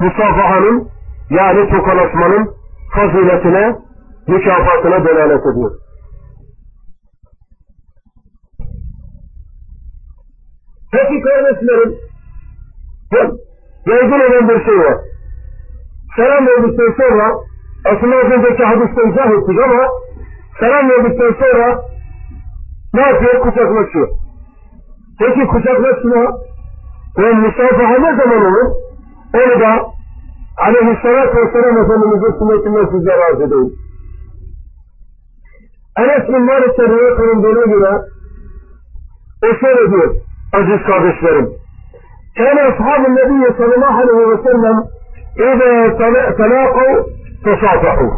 musafahanın 0.00 0.88
yani 1.30 1.70
tokalaşmanın 1.70 2.50
faziletine, 2.95 3.75
mükafatına 4.27 5.05
delalet 5.05 5.45
ediyor. 5.45 5.71
Peki 10.91 11.21
kardeşlerim, 11.21 11.95
yaygın 13.85 14.19
olan 14.19 14.49
bir 14.49 14.65
şey 14.65 14.79
var. 14.79 14.97
selam 16.15 16.47
verdikten 16.47 16.93
sonra 16.97 17.33
aslında 17.85 18.15
az 18.15 18.31
önceki 18.31 18.63
hadiste 18.63 19.01
izah 19.09 19.31
ettik 19.31 19.59
ama 19.63 19.87
selam 20.59 20.89
verdikten 20.89 21.33
sonra 21.39 21.81
ne 22.93 23.01
yapıyor? 23.01 23.39
Kucaklaşıyor. 23.41 24.07
Peki 25.19 25.47
kucaklaşma 25.47 26.37
ve 27.17 27.33
musafaha 27.33 27.97
ne 27.97 28.15
zaman 28.15 28.45
olur? 28.45 28.71
Onu 29.33 29.59
da 29.59 29.85
aleyhissalatü 30.58 31.36
vesselam 31.36 31.78
Efendimiz'in 31.84 32.38
sünnetinden 32.38 32.86
sizlere 32.86 33.24
arz 33.24 33.40
edeyim. 33.40 33.72
Enes 35.98 36.28
bin 36.28 36.42
Malik'te 36.42 36.82
rivayet 36.82 37.20
olunduğuna 37.20 37.64
göre 37.64 38.00
o 39.44 39.56
şöyle 39.60 39.90
diyor 39.90 40.14
aziz 40.52 40.86
kardeşlerim. 40.86 41.64
كان 42.40 42.58
أصحاب 42.70 43.02
النبي 43.10 43.42
صلى 43.58 43.74
الله 43.76 43.94
عليه 44.02 44.20
وسلم 44.32 44.76
إذا 45.50 45.72
تلاقوا 46.40 46.94
تصافحوا. 47.44 48.10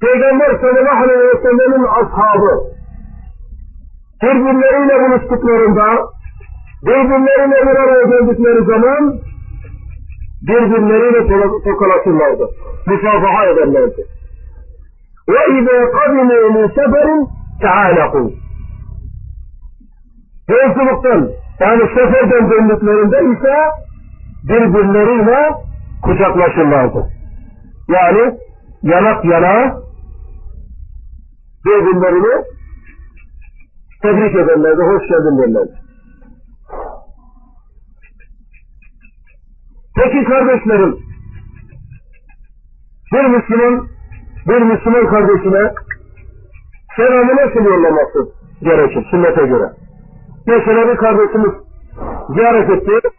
Peygamber 0.00 0.50
sallallahu 0.60 1.04
aleyhi 1.04 1.20
ve 1.20 1.42
sellemin 1.42 1.84
ashabı 1.84 2.52
birbirleriyle 4.22 5.00
buluştuklarında 5.00 5.86
birbirleriyle 6.82 7.66
bir 7.66 7.76
araya 7.76 8.02
geldikleri 8.02 8.64
zaman 8.64 9.14
birbirleriyle 10.41 11.27
tokalaşırlardı. 11.63 12.49
Musafaha 12.87 13.45
ederlerdi. 13.45 14.05
Ve 15.29 15.59
izâ 15.59 15.91
kadimû 15.91 16.53
min 16.53 16.67
seferin 16.67 17.27
teâlekû. 17.61 18.33
Yolculuktan 20.49 21.29
yani 21.59 21.81
seferden 21.95 22.51
döndüklerinde 22.51 23.17
ise 23.17 23.55
birbirleriyle 24.43 25.51
kucaklaşırlardı. 26.03 27.07
Yani 27.89 28.37
yanak 28.83 29.25
yana 29.25 29.77
birbirlerini 31.65 32.43
tebrik 34.01 34.35
ederlerdi, 34.35 34.81
hoş 34.81 35.07
geldin 35.07 35.37
derlerdi. 35.37 35.86
Peki 39.97 40.23
kardeşlerim, 40.23 40.97
bir 43.13 43.25
Müslüman, 43.25 43.87
bir 44.47 44.61
Müslüman 44.61 45.07
kardeşine 45.07 45.73
selamı 46.95 47.35
nasıl 47.35 47.65
yollaması 47.65 48.31
gerekir 48.61 49.07
sünnete 49.11 49.45
göre? 49.45 49.71
Mesela 50.47 50.87
bir 50.87 50.97
kardeşimiz 50.97 51.51
ziyaret 52.35 52.69
etti, 52.69 53.09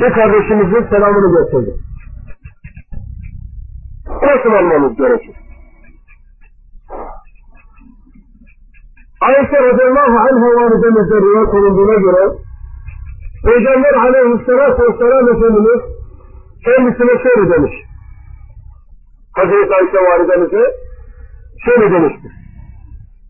bir 0.00 0.12
kardeşimizin 0.12 0.88
selamını 0.88 1.44
getirdi. 1.44 1.74
Nasıl 4.08 4.52
almamız 4.52 4.96
gerekir? 4.96 5.36
Ayşe 9.20 9.62
radıyallahu 9.62 10.18
anh'a 10.18 10.46
validemizde 10.46 11.16
rivayet 11.16 11.54
olunduğuna 11.54 11.94
göre 11.94 12.32
Peygamber 13.44 13.94
aleyhisselatü 13.94 14.82
vesselam 14.82 15.28
Efendimiz 15.28 15.82
kendisine 16.64 17.22
şöyle 17.22 17.50
demiş. 17.50 17.72
Hazreti 19.36 19.74
Ayşe 19.74 19.98
validemize 20.10 20.64
şöyle 21.64 21.92
demiştir. 21.92 22.32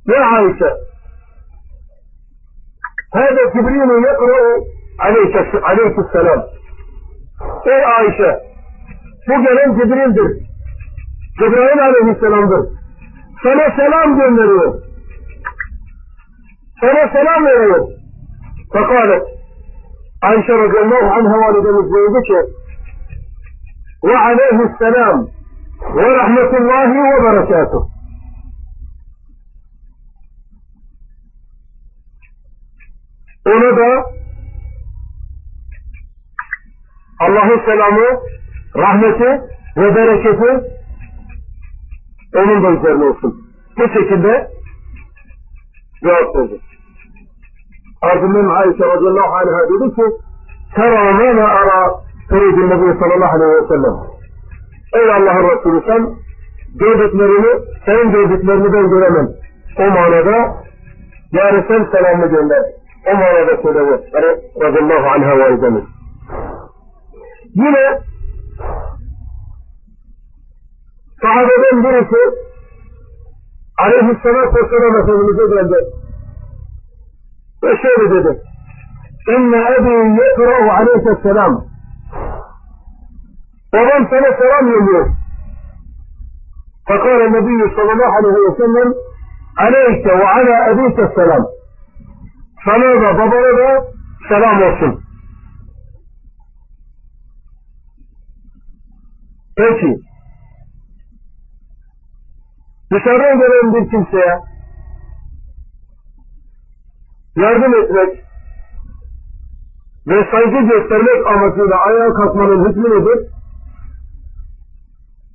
Ya 0.07 0.27
Ayşe 0.27 0.71
Hâde 3.13 3.53
Cibril'in 3.53 4.03
yekra'u 4.03 4.65
aleyhisselam. 5.69 6.45
Ey 7.67 7.85
Ayşe 7.85 8.39
bu 9.29 9.43
gelen 9.43 9.75
Cibril'dir. 9.75 10.53
Cebrail 11.39 11.85
aleyhisselamdır. 11.85 12.69
Sana 13.43 13.77
selam 13.77 14.19
gönderiyor. 14.19 14.83
Sana 16.81 17.09
selam 17.13 17.47
veriyor. 17.47 17.89
Fekalet 18.73 19.32
Ayşe 20.23 20.53
radıyallahu 20.53 21.15
anha 21.15 21.39
validemiz 21.39 21.93
buyurdu 21.93 22.23
ki 22.23 22.53
ve 24.05 24.19
aleyhisselam 24.19 25.29
ve 25.97 26.17
rahmetullahi 26.17 26.95
ve 26.95 27.25
berekatuhu. 27.25 27.89
Ona 33.47 33.77
da 33.77 34.05
Allah'ın 37.21 37.65
selamı, 37.65 38.21
rahmeti 38.77 39.43
ve 39.77 39.95
bereketi 39.95 40.73
onun 42.35 42.65
da 42.65 42.71
üzerine 42.81 43.05
olsun. 43.05 43.53
Bu 43.79 43.89
şekilde 43.89 44.51
cevap 46.03 46.37
verdi. 46.37 46.61
Ardından 48.03 48.49
Ayşe 48.49 48.85
radıyallahu 48.87 49.35
anh'a 49.35 49.63
dedi 49.69 49.95
ki 49.95 50.03
Tera 50.75 51.13
ma 51.13 51.37
la 51.37 51.49
ara 51.49 51.91
Seyyidin 52.29 52.71
Nebi 52.71 52.99
sallallahu 52.99 53.37
aleyhi 53.37 53.63
ve 53.63 53.69
sellem 53.69 53.95
Ey 54.95 55.13
Allah'ın 55.13 55.51
Resulü 55.51 55.83
sen 55.87 56.15
gördüklerini, 56.79 57.63
senin 57.87 58.13
gördüklerini 58.13 58.73
ben 58.73 58.91
göremem. 58.91 59.29
O 59.79 59.83
manada 59.83 60.55
yani 61.33 61.65
sen 61.69 61.85
selamını 61.93 62.27
gönder. 62.27 62.63
O 63.07 63.15
manada 63.15 63.63
söyledi. 63.63 64.11
Radıyallahu 64.63 65.07
anh'a 65.07 65.39
validemiz. 65.39 65.85
Yine 67.55 67.99
sahabeden 71.23 71.85
birisi 71.85 72.37
aleyhisselatü 73.79 74.55
vesselam 74.55 74.97
Efendimiz'e 74.97 75.55
geldi. 75.55 76.02
فشير 77.63 78.09
بيدك 78.09 78.41
إن 79.29 79.55
أبي 79.55 80.17
يقرأ 80.23 80.73
عليه 80.73 81.13
السلام. 81.13 81.55
وظنت 83.75 84.13
له 84.13 84.39
سلام 84.39 84.69
اليوم 84.69 85.17
فقال 86.89 87.27
النبي 87.27 87.77
صلى 87.77 87.93
الله 87.93 88.11
عليه 88.17 88.37
وسلم 88.51 88.95
عليك 89.59 90.07
وعلى 90.07 90.71
أبيك 90.71 90.99
السلام. 90.99 91.45
فماذا؟ 92.65 93.13
فضرب 93.13 93.85
سلام 94.29 94.63
وصل. 94.63 95.03
Peki. 99.57 99.97
Dışarıdan 102.93 103.39
gelen 103.39 103.75
bir 103.75 103.91
kimseye 103.91 104.39
yardım 107.37 107.75
etmek 107.75 108.25
ve 110.07 110.31
saygı 110.31 110.59
göstermek 110.59 111.27
amacıyla 111.27 111.77
ayağa 111.77 112.15
kalkmanın 112.15 112.69
hükmü 112.69 112.91
nedir? 112.91 113.29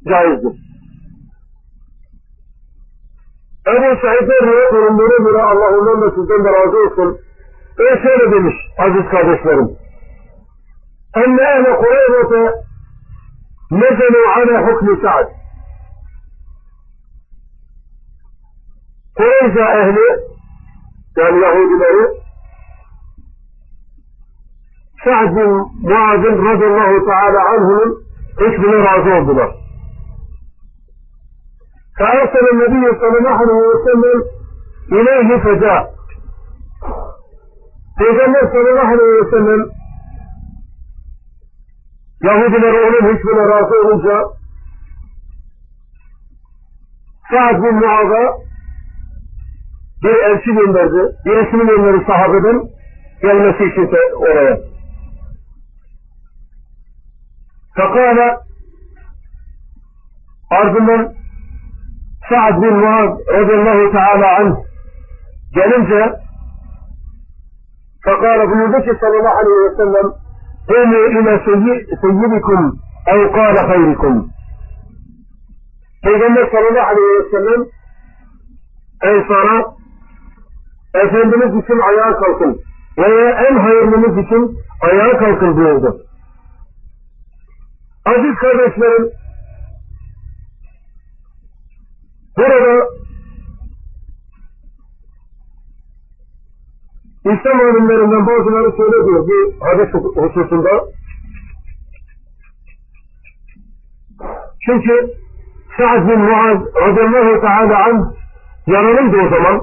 Caizdir. 0.10 0.68
Ebu 3.68 4.02
Said'e 4.02 4.42
rivayet 4.42 4.74
olunduğuna 4.74 5.30
göre 5.30 5.42
Allah 5.42 5.78
ondan 5.78 6.02
da 6.02 6.10
sizden 6.10 6.44
de 6.44 6.50
razı 6.54 6.78
olsun. 6.78 7.20
O 7.80 8.02
şöyle 8.02 8.32
demiş 8.32 8.56
aziz 8.78 9.10
kardeşlerim. 9.12 9.70
Enne 11.16 11.42
ehle 11.42 11.76
Kureyre'te 11.76 12.54
nezelu 13.72 14.18
ala 14.38 14.68
hukmi 14.68 15.02
Sa'd. 15.02 15.28
Kureyze 19.18 19.62
ehli 19.62 20.27
واليهود 21.18 21.80
بريء 21.80 22.10
سعد 25.06 25.34
بن 25.34 25.66
معاذ 25.90 26.20
رضي 26.26 26.66
الله 26.66 27.06
تعالى 27.08 27.38
عنهم 27.40 27.96
اسم 28.40 28.64
العظيم 28.64 29.26
بنا 29.28 29.52
فأرسل 32.00 32.46
النبي 32.54 33.00
صلى 33.00 33.18
الله 33.18 33.30
عليه 33.30 33.54
وسلم 33.54 34.24
إليه 34.92 35.38
فجاء. 35.38 35.94
في 37.98 38.04
جنة 38.04 38.52
صلى 38.52 38.70
الله 38.70 38.88
عليه 38.88 39.22
وسلم 39.28 39.70
يهود 42.24 42.52
مرؤولين 42.52 43.06
هشم 43.16 43.30
الراسول 43.30 44.04
جاء 44.04 44.24
سعد 47.32 47.56
بن 47.56 47.76
معاذ 47.76 48.12
bir 50.04 50.16
elçi 50.16 50.54
gönderdi. 50.54 51.16
Birisini 51.26 51.68
gönderdi 51.68 52.06
sahabeden 52.08 52.62
gelmesi 53.22 53.64
için 53.64 53.90
oraya. 54.16 54.58
Fakala 57.76 58.42
ardından 60.52 61.14
Sa'd 62.30 62.62
bin 62.62 62.74
Muaz 62.74 63.20
radıyallahu 63.28 63.92
teala 63.92 64.38
anh 64.38 64.56
gelince 65.54 66.14
fakale 68.06 68.50
buyurdu 68.52 68.78
ki 68.84 68.98
sallallahu 69.00 69.38
aleyhi 69.38 69.72
ve 69.72 69.76
sellem 69.76 70.12
Qumu 70.68 70.96
ile 70.96 71.40
seyyidikum 72.02 72.80
ev 73.08 73.32
kâle 73.32 73.60
hayrikum. 73.60 74.30
Peygamber 76.04 76.46
sallallahu 76.52 76.88
aleyhi 76.88 77.20
ve 77.20 77.30
sellem 77.32 77.66
Ensar'a 79.04 79.77
Efendimiz 80.94 81.64
için 81.64 81.80
ayağa 81.80 82.18
kalkın 82.18 82.62
veya 82.98 83.30
en 83.30 83.56
hayırlımız 83.56 84.26
için 84.26 84.58
ayağa 84.82 85.18
kalkın 85.18 85.58
buyurdu. 85.58 86.02
Aziz 88.06 88.36
kardeşlerim, 88.36 89.10
burada 92.38 92.88
İslam 97.26 97.60
alimlerinden 97.60 98.28
bazıları 98.28 98.78
şöyle 98.78 99.06
diyor 99.06 99.28
bu 99.28 99.66
hadis 99.66 99.94
hususunda. 99.94 100.70
Çünkü 104.66 105.12
Sa'd 105.78 106.10
bin 106.10 106.20
Muaz 106.20 106.58
radıyallahu 106.76 107.42
teala 107.42 107.86
anh 107.86 108.04
yanılımdı 108.68 109.18
o 109.18 109.30
zaman. 109.30 109.62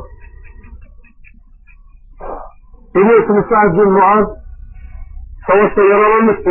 Biliyorsunuz 2.95 3.45
Sa'd 3.49 3.73
bin 3.73 3.93
Muaz 3.93 4.27
savaşta 5.47 5.83
yaralanmıştı. 5.83 6.51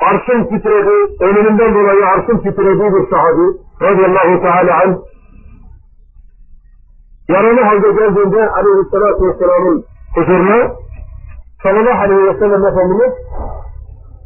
Arşın 0.00 0.44
titredi, 0.44 1.24
ölümünden 1.24 1.74
dolayı 1.74 2.06
arşın 2.06 2.38
titrediği 2.38 2.94
bir 2.94 3.10
sahabi 3.10 3.46
radıyallahu 3.82 4.42
teala 4.42 4.82
anh 4.82 4.96
yaralı 7.28 7.60
halde 7.60 7.92
geldiğinde 7.92 8.50
aleyhissalatü 8.50 9.26
vesselamın 9.26 9.84
huzuruna 10.14 10.70
sallallahu 11.62 12.00
aleyhi 12.00 12.24
ve 12.24 12.38
sellem 12.38 12.66
Efendimiz 12.66 13.12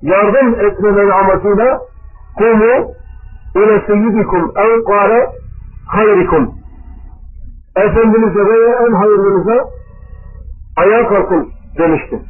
yardım 0.03 0.61
etmeleri 0.61 1.13
amacıyla 1.13 1.81
kumu 2.39 2.95
ile 3.57 3.87
seyyidikum 3.87 4.53
ev 4.57 4.85
kâle 4.85 5.27
hayrikum 5.89 6.55
Efendimiz'e 7.77 8.47
veya 8.47 8.87
en 8.87 8.93
hayırlınıza 8.93 9.69
ayağa 10.77 11.09
kalkın 11.09 11.49
demişti. 11.79 12.21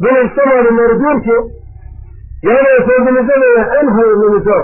Bunu 0.00 0.18
İslam 0.18 0.48
alimleri 0.48 0.98
diyor 0.98 1.22
ki 1.22 1.54
yani 2.42 2.68
Efendimiz'e 2.80 3.40
veya 3.40 3.80
en 3.82 3.86
hayırlınıza 3.86 4.56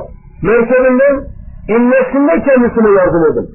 merkebinden 0.42 1.24
inmesinde 1.68 2.42
kendisine 2.42 2.90
yardım 2.90 3.24
edin 3.32 3.54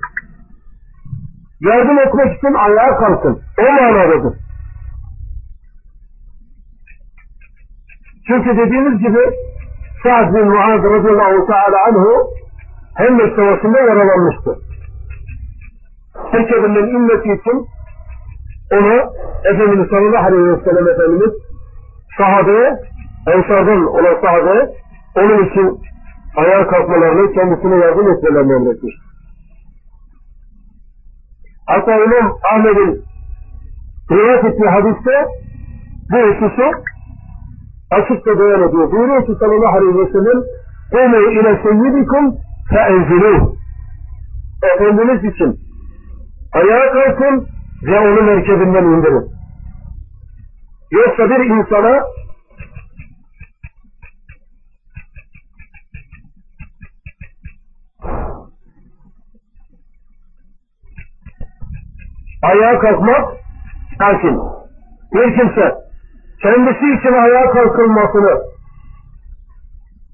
yardım 1.62 2.00
etmek 2.00 2.38
için 2.38 2.54
ayağa 2.54 2.96
kalkın. 2.98 3.42
O 3.60 3.72
manadadır. 3.72 4.34
Çünkü 8.28 8.58
dediğimiz 8.58 9.00
gibi 9.00 9.20
Sa'd 10.04 10.34
bin 10.34 10.48
Muaz 10.48 10.84
radıyallahu 10.84 11.46
teala 11.48 11.88
anhu 11.88 12.28
Hendek 12.96 13.36
Savaşı'nda 13.36 13.80
yaralanmıştı. 13.80 14.56
Tekkebinden 16.32 16.88
inmesi 16.88 17.34
için 17.42 17.66
ona 18.72 19.10
Efendimiz 19.44 19.90
sallallahu 19.90 20.26
aleyhi 20.26 20.44
ve 20.44 20.64
sellem 20.64 20.88
Efendimiz 20.88 21.32
sahabeye, 22.18 22.80
ensardan 23.28 23.86
olan 23.86 24.22
sahabeye 24.22 24.70
onun 25.16 25.46
için 25.46 25.80
ayağa 26.38 26.68
kalkmalarını, 26.68 27.34
kendisine 27.34 27.76
yardım 27.76 28.12
etmelerini 28.12 28.54
emretmiştir. 28.54 29.12
Hatta 31.68 31.96
İmam 31.96 32.38
Ahmet'in 32.52 33.02
rivayet 34.12 34.46
ettiği 34.46 34.70
hadiste 34.70 35.26
bu 36.12 36.18
hususu 36.18 36.64
açıkça 37.92 38.40
beyan 38.40 38.70
ediyor. 38.70 38.92
Buyuruyor 38.92 39.26
ki 39.26 39.32
sallallahu 39.40 39.78
aleyhi 39.78 39.98
ve 39.98 40.12
sellem 40.12 40.42
Kumu 40.92 41.32
ile 41.32 41.60
seyyidikum 41.64 42.36
fe'enziluh 42.70 43.54
Efendiniz 44.64 45.24
için 45.34 45.56
ayağa 46.54 46.92
kalkın 46.92 47.48
ve 47.84 48.00
onu 48.00 48.22
merkebinden 48.22 48.84
indirin. 48.84 49.32
Yoksa 50.92 51.30
bir 51.30 51.46
insana 51.46 52.04
ayağa 62.42 62.80
kalkmak 62.80 63.34
lakin 64.02 64.40
bir 65.14 65.38
kimse 65.38 65.76
kendisi 66.42 67.00
için 67.00 67.14
ayağa 67.14 67.52
kalkılmasını 67.52 68.42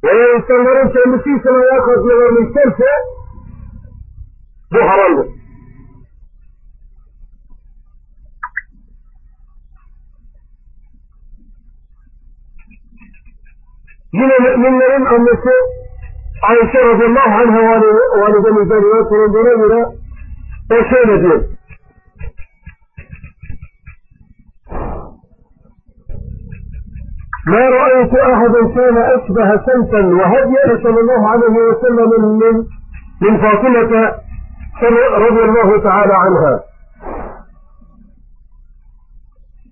veya 0.03 0.37
insanların 0.37 0.89
kendisi 0.89 1.29
için 1.39 1.49
ayağa 1.49 1.85
kalkmalarını 1.85 2.47
isterse 2.47 2.85
bu 4.73 4.79
haramdır. 4.79 5.36
Yine 14.13 14.39
müminlerin 14.39 15.05
annesi 15.05 15.51
Ayşe 16.49 16.85
radıyallahu 16.85 17.29
anh'a 17.29 17.81
validemizden 18.21 18.81
rivayet 18.81 19.11
olunduğuna 19.11 19.53
göre 19.53 19.85
o 20.71 20.89
şöyle 20.89 21.21
diyor. 21.21 21.43
ما 27.53 27.63
رأيت 27.79 28.13
أحدا 28.33 28.61
كان 28.75 28.97
أشبه 29.15 29.49
سمتا 29.67 30.01
وهديا 30.19 30.67
صلى 30.83 30.99
الله 31.03 31.21
عليه 31.33 31.55
وسلم 31.69 32.09
من 32.41 32.55
من 33.23 33.33
فاطمة 33.43 33.91
رضي 35.25 35.41
الله 35.49 35.83
تعالى 35.83 36.13
عنها 36.13 36.63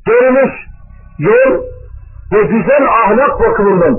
görünüş, 0.06 0.52
yol 1.20 1.64
ve 2.32 2.42
güzel 2.44 2.88
ahlak 2.88 3.40
bakımından 3.40 3.98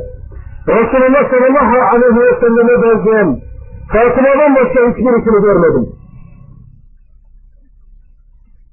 Resulullah 0.68 1.30
sallallahu 1.32 1.78
aleyhi 1.92 2.20
ve 2.20 2.40
selleme 2.40 2.84
benzeyen 2.84 3.40
Fatıma'dan 3.92 4.56
başka 4.56 4.80
hiçbirisini 4.90 5.42
görmedim. 5.42 5.86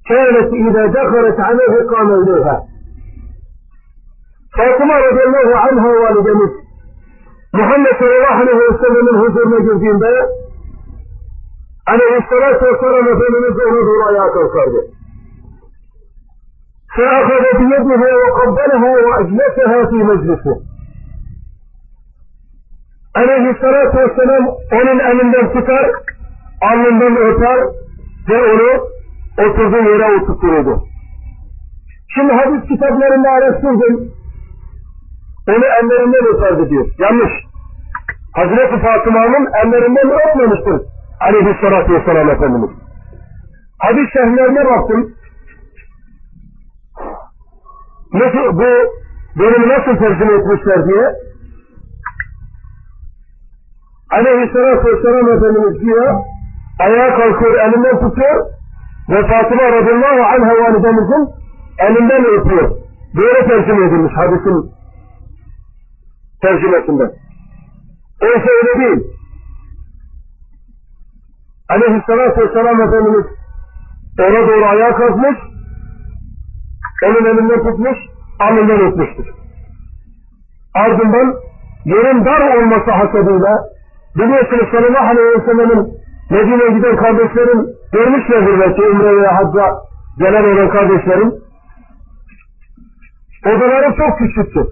كانت 0.09 0.49
إذا 0.67 0.83
دخلت 0.99 1.39
عليه 1.49 1.73
قام 1.91 2.09
إليها 2.21 2.55
Fatıma 4.57 4.95
radıyallahu 4.99 5.55
anha 5.67 5.89
validemiz 6.03 6.51
Muhammed 7.53 7.95
sallallahu 7.99 8.41
aleyhi 8.41 8.59
ve 8.59 8.77
sellemin 8.77 9.17
huzuruna 9.21 9.59
girdiğinde 9.59 10.25
aleyhissalatü 11.87 12.65
vesselam 12.65 13.07
Efendimiz 13.07 13.55
ona 13.67 13.81
doğru 13.87 14.03
ayağa 14.09 14.31
kalkardı. 14.31 14.79
فأخذ 16.95 17.43
بيدها 17.59 18.11
وقبلها 18.21 18.91
وأجلسها 19.07 19.79
في 19.89 19.97
مجلسه 20.11 20.55
Aleyhissalatü 23.14 23.98
vesselam 23.98 24.46
onun 24.72 24.98
elinden 24.98 25.52
tutar, 25.52 25.90
alnından 26.62 27.16
öper 27.16 27.58
ve 28.28 28.42
onu 28.42 28.88
oturduğu 29.38 29.90
yere 29.90 30.16
oturturdu. 30.16 30.82
Şimdi 32.14 32.32
hadis 32.32 32.68
kitaplarında 32.68 33.30
araştırdım. 33.30 34.10
Onu 35.48 35.64
ellerinden 35.64 36.36
öperdi 36.36 36.70
diyor. 36.70 36.86
Yanlış. 36.98 37.32
Hazreti 38.34 38.78
Fatıma'nın 38.78 39.48
ellerinden 39.64 40.10
öpmemiştir. 40.10 40.88
Aleyhisselatü 41.20 41.94
Vesselam 41.94 42.30
Efendimiz. 42.30 42.70
Hadis 43.78 44.12
şerhlerine 44.12 44.64
baktım. 44.64 45.14
Nasıl, 48.12 48.58
bu 48.58 48.70
bölümü 49.38 49.68
nasıl 49.68 49.96
tercüme 49.96 50.32
etmişler 50.32 50.86
diye. 50.86 51.12
Aleyhisselatü 54.14 54.86
Vesselam 54.86 55.28
Efendimiz 55.28 55.80
diyor, 55.80 56.14
ayağa 56.80 57.16
kalkıyor, 57.16 57.54
elinden 57.54 58.00
tutuyor 58.00 58.46
ve 59.08 59.26
Fatıma 59.26 59.62
radıyallahu 59.62 60.22
anha 60.34 60.52
validemizin 60.62 61.28
elinden 61.78 62.24
öpüyor. 62.24 62.70
Böyle 63.16 63.46
tercüme 63.48 63.86
edilmiş 63.86 64.12
hadisin 64.16 64.70
tercümesinden. 66.42 67.10
Oysa 68.22 68.48
öyle 68.62 68.80
değil. 68.80 69.04
Aleyhisselatü 71.68 72.40
Vesselam 72.40 72.80
Efendimiz 72.80 73.26
ona 74.18 74.48
doğru 74.48 74.64
ayağa 74.64 74.96
kalkmış, 74.96 75.36
onun 77.04 77.24
elinden 77.24 77.62
tutmuş, 77.62 77.98
alnından 78.40 78.80
öpmüştür. 78.80 79.26
Ardından 80.74 81.34
yerin 81.84 82.24
dar 82.24 82.56
olması 82.56 82.90
hasebiyle 82.90 83.73
biliyorsunuz 84.16 84.68
sallallahu 84.70 85.06
aleyhi 85.06 85.28
ve 85.28 85.44
sellem'in 85.44 85.86
Medine'ye 86.30 86.70
giden 86.70 86.96
kardeşlerin 86.96 87.68
görmüşlerdir 87.92 88.60
belki 88.60 88.82
Umre 88.82 89.16
veya 89.16 89.36
Hacca 89.36 89.72
gelen 90.18 90.44
olan 90.44 90.68
kardeşlerin 90.70 91.34
odaları 93.46 93.94
çok 93.96 94.18
küçüktür. 94.18 94.66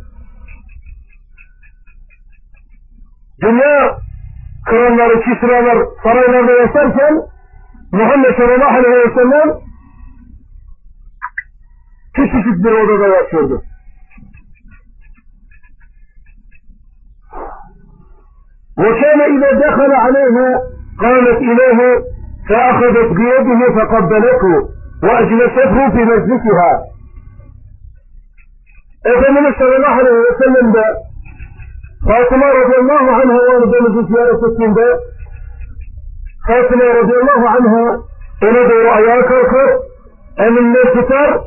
dünya 3.42 3.98
kralları, 4.66 5.20
kisralar 5.20 5.78
saraylarda 6.02 6.52
yaşarken 6.52 7.14
Muhammed 7.92 8.36
sallallahu 8.36 8.78
aleyhi 8.78 9.08
ve 9.08 9.14
sellem 9.14 9.58
küçücük 12.14 12.64
bir 12.64 12.72
odada 12.72 13.08
yaşıyordu. 13.08 13.62
وكان 18.78 19.20
إذا 19.20 19.52
دخل 19.68 19.92
عليها 19.92 20.60
قالت 21.00 21.38
إليه 21.38 22.00
فأخذت 22.48 23.10
بيده 23.12 23.74
فقبلته 23.74 24.68
وأجلسته 25.02 25.90
في 25.90 25.98
مجلسها 26.04 26.82
النبي 29.28 29.58
صلى 29.58 29.76
الله 29.76 29.88
عليه 29.88 30.10
وسلم 30.10 30.72
ده 30.72 30.84
فاطمة 32.08 32.46
رضي 32.46 32.76
الله 32.80 33.12
عنها 33.12 33.34
وارد 33.34 33.68
مجلس 33.68 34.10
يا 34.18 34.24
رسول 34.32 34.74
ده 34.74 34.98
فاطمة 36.48 36.84
رضي 36.84 37.12
الله 37.20 37.48
عنها 37.48 38.02
إلى 38.42 38.58
رأياك 38.90 39.30
وكر 39.30 39.78
أم 40.48 40.58
الناس 40.58 41.08
تر؟ 41.08 41.40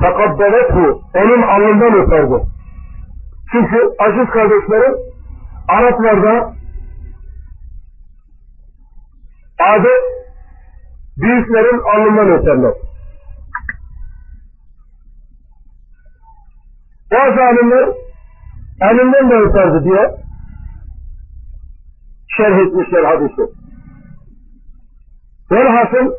فقبلته 0.00 1.00
أم 1.16 1.44
الله 1.44 2.06
فرده 2.06 2.40
Çünkü 3.52 3.94
aziz 3.98 4.30
kardeşlerim, 4.30 4.94
Araplarda 5.68 6.54
adet 9.58 10.02
büyüklerin 11.16 11.80
alnından 11.94 12.30
öperler. 12.30 12.74
Bazı 17.12 17.42
alimler 17.42 17.88
elinden 18.80 19.30
de 19.30 19.34
öperdi 19.34 19.84
diye 19.84 20.14
şerh 22.36 22.58
etmişler 22.58 23.04
hadisi. 23.04 23.42
Velhasıl 25.50 26.12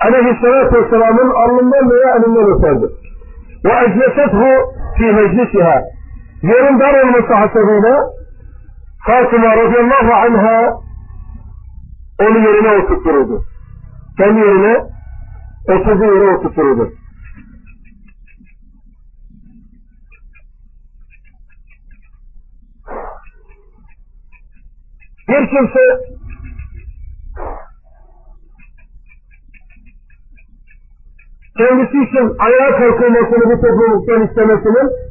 aleyhissalatü 0.00 0.76
vesselamın 0.76 1.30
alnından 1.30 1.90
veya 1.90 2.16
elinden 2.16 2.56
öperdi. 2.56 2.86
Ve 3.64 3.72
eclesethu 3.84 4.72
fi 4.98 5.04
meclisiha. 5.04 5.97
Yerin 6.42 6.80
dar 6.80 7.02
olması 7.04 7.34
hasebiyle 7.34 7.96
Fatıma 9.06 9.56
radıyallahu 9.56 10.12
anha 10.14 10.72
onu 12.20 12.38
yerine 12.38 12.70
oturttururdu. 12.70 13.44
Kendi 14.16 14.40
yerine 14.40 14.84
oturduğu 15.68 16.14
yere 16.14 16.36
oturttururdu. 16.36 16.92
Bir 25.28 25.48
kimse 25.50 25.80
kendisi 31.56 31.98
için 32.08 32.36
ayağa 32.38 32.78
kalkılmasını 32.78 33.44
bu 33.44 33.60
topluluktan 33.60 34.22
istemesinin 34.28 35.07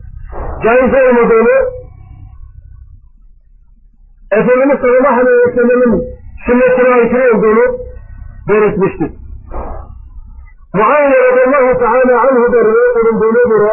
caiz 0.63 0.93
olmadığını 0.93 1.77
Efendimiz 4.31 4.79
sallallahu 4.79 5.21
aleyhi 5.21 5.47
ve 5.47 5.51
sellem'in 5.55 6.03
sünnetine 6.45 6.93
aykırı 6.93 7.37
olduğunu 7.37 7.77
belirtmiştir. 8.49 9.11
Muayene 10.73 11.15
radıyallahu 11.15 11.79
teala 11.79 12.21
anhu 12.21 12.53
da 12.53 12.59
rivayet 12.59 12.97
edildiğine 12.97 13.43
göre 13.49 13.71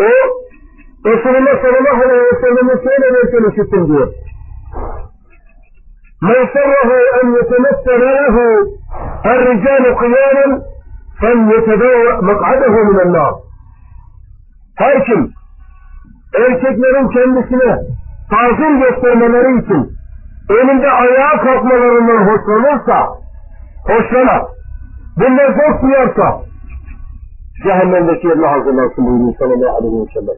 o 0.00 0.12
Resulullah 1.06 1.62
sallallahu 1.62 2.02
aleyhi 2.04 2.24
ve 2.24 2.40
sellem'in 2.40 2.78
şöyle 2.84 3.32
bir 3.32 3.52
işittim 3.52 3.88
diyor. 3.88 4.08
من 6.22 6.40
سره 6.56 6.90
أن 7.18 7.26
يتمثل 7.38 8.00
له 8.18 8.36
الرجال 9.26 9.84
قياما 10.02 10.46
فليتبوأ 11.20 12.20
مقعده 12.20 12.74
من 12.88 13.00
النار. 13.00 13.49
Her 14.80 15.04
kim 15.04 15.32
erkeklerin 16.34 17.08
kendisine 17.08 17.78
tazim 18.30 18.80
göstermeleri 18.80 19.62
için 19.62 19.96
önünde 20.50 20.90
ayağa 20.90 21.40
kalkmalarından 21.40 22.26
hoşlanırsa, 22.26 23.08
hoşlanar, 23.84 24.42
bundan 25.16 25.52
zevk 25.52 25.82
duyarsa, 25.82 26.42
cehennemdeki 27.64 28.26
yerine 28.26 28.46
hazırlansın 28.46 29.06
buyuruyor 29.06 29.34
sallallahu 29.38 29.76
aleyhi 29.76 30.02
ve 30.02 30.12
sellem. 30.14 30.36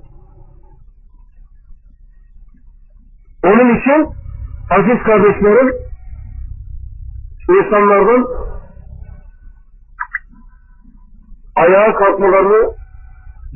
Onun 3.45 3.75
için 3.75 4.09
aziz 4.71 5.03
kardeşlerim 5.03 5.73
insanlardan 7.49 8.27
ayağa 11.57 11.95
kalkmalarını 11.95 12.82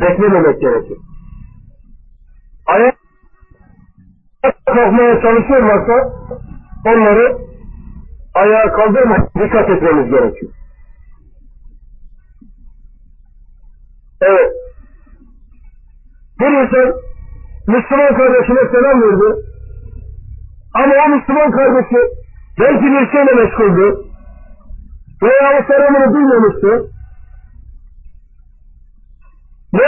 beklememek 0.00 0.60
gerekir. 0.60 0.98
Ayağa 2.66 2.92
kalkmaya 4.66 5.20
çalışıyorlarsa 5.20 6.12
onları 6.86 7.38
ayağa 8.34 8.72
kaldırmak 8.72 9.34
dikkat 9.34 9.70
etmemiz 9.70 10.10
gerekiyor. 10.10 10.52
Evet. 14.20 14.52
Bir 16.40 16.46
insan 16.46 16.94
Müslüman 17.66 18.16
kardeşine 18.16 18.70
selam 18.70 19.02
verdi. 19.02 19.40
Ama 20.74 20.94
o 21.06 21.08
Müslüman 21.08 21.50
kardeşi 21.50 21.96
belki 22.60 22.84
bir 22.84 23.10
şeyle 23.10 23.32
meşguldü 23.32 23.96
veya 25.22 25.60
o 25.60 25.66
selamını 25.66 26.14
duymamıştı. 26.14 26.95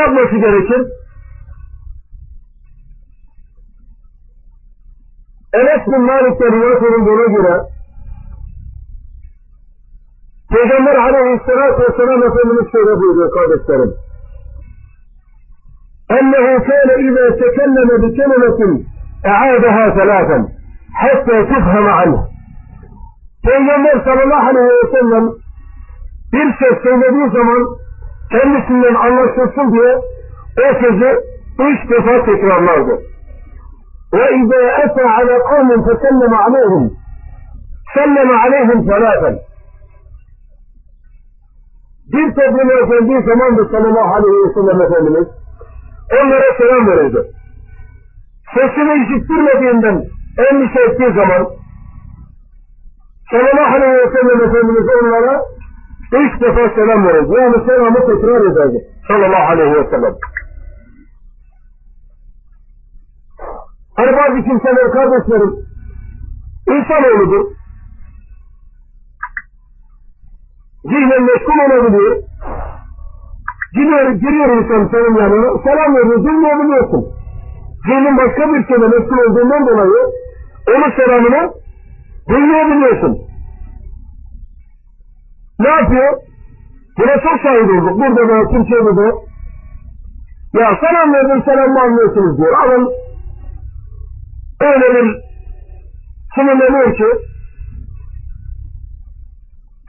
Yapması 0.00 0.36
gerekir? 0.36 0.82
Enes 5.52 5.86
bin 5.86 6.02
Malik'te 6.02 6.46
rivayet 6.46 6.82
edildiğine 6.82 7.36
göre 7.36 7.60
Peygamber 10.50 10.94
aleyhissalatü 10.94 11.82
vesselam 11.82 12.22
Efendimiz 12.22 12.72
şöyle 12.72 13.00
buyuruyor 13.00 13.30
kardeşlerim. 13.34 13.94
Ennehu 16.10 16.64
kâne 16.64 17.08
izâ 17.08 17.36
tekelleme 17.36 18.02
bi 18.02 18.16
kelimetin 18.16 18.86
e'âdeha 19.24 19.92
selâfen 19.92 20.48
hatta 21.02 21.48
tufhama 21.48 21.92
anhu. 21.92 22.28
Peygamber 23.44 24.04
sallallahu 24.04 24.48
aleyhi 24.48 24.68
ve 24.68 24.90
sellem 24.90 25.30
bir 26.32 26.54
söz 26.58 26.82
söylediği 26.82 27.30
zaman 27.30 27.66
kendisinden 28.30 28.94
anlaşılsın 28.94 29.72
diye 29.72 29.96
o 30.58 30.74
sözü 30.80 31.20
üç 31.58 31.90
defa 31.90 32.24
tekrarlardı. 32.24 32.98
Ve 34.12 34.36
izâ 34.36 34.82
etâ 34.82 35.14
alâ 35.14 35.38
kavmin 35.38 35.82
feselleme 35.82 36.36
aleyhim 36.36 36.92
selleme 37.94 38.34
aleyhim 38.34 38.84
selâfen 38.84 39.38
bir 42.12 42.34
topluma 42.34 42.72
özendiği 42.72 43.22
zaman 43.22 43.58
da 43.58 43.64
sallallahu 43.64 44.14
aleyhi 44.14 44.44
ve 44.44 44.54
sellem 44.54 44.82
Efendimiz 44.82 45.28
onlara 46.12 46.56
selam 46.58 46.88
verirdi. 46.88 47.18
Sesini 48.54 49.04
işittirmediğinden 49.04 50.04
endişe 50.50 50.80
ettiği 50.80 51.12
zaman 51.12 51.46
sallallahu 53.30 53.74
aleyhi 53.76 53.92
ve 53.92 54.10
sellem 54.12 54.40
Efendimiz 54.48 54.86
onlara 55.02 55.42
ishtafaa 56.12 56.74
salaamahu 56.74 57.32
waa 57.32 57.48
nasheegaa 57.54 57.90
markuu 57.90 58.18
ikraari 58.18 58.54
daago 58.54 58.80
sala 59.08 59.26
allahu 59.26 59.52
alayhi 59.52 59.76
wasalam 59.78 60.14
arbaabisin 63.96 64.58
sadowkaadasmarin 64.66 65.52
insanooludu 66.76 67.40
jihnanashkumanabiliyor 70.90 72.16
giriyorinsansanın 74.22 75.16
yanına 75.20 75.62
selam 75.62 75.96
veriyor 75.96 76.24
durmayabiliyorsun. 76.24 77.06
Zihnin 77.86 78.16
başka 78.18 78.52
bir 78.52 78.66
şeyden 78.66 78.92
etkilendiğinden 79.02 79.66
dolayı 79.66 80.02
onun 80.68 80.90
selamına 80.96 81.52
duymayabiliyorsun. 82.28 83.18
Ne 85.58 85.68
yapıyor? 85.68 86.16
Buna 86.98 87.14
çok 87.14 87.40
şahit 87.42 87.70
olduk. 87.70 87.98
Burada 88.00 88.28
da 88.28 88.50
Türkiye'de 88.50 88.96
de 88.96 89.12
ya 90.60 90.78
selam 90.80 91.12
verdim 91.14 91.42
selamı 91.44 91.80
anlıyorsunuz 91.80 92.38
diyor. 92.38 92.52
Alın 92.52 92.88
öyle 94.60 94.94
bir 94.94 95.16
sinirleniyor 96.34 96.96
ki 96.96 97.04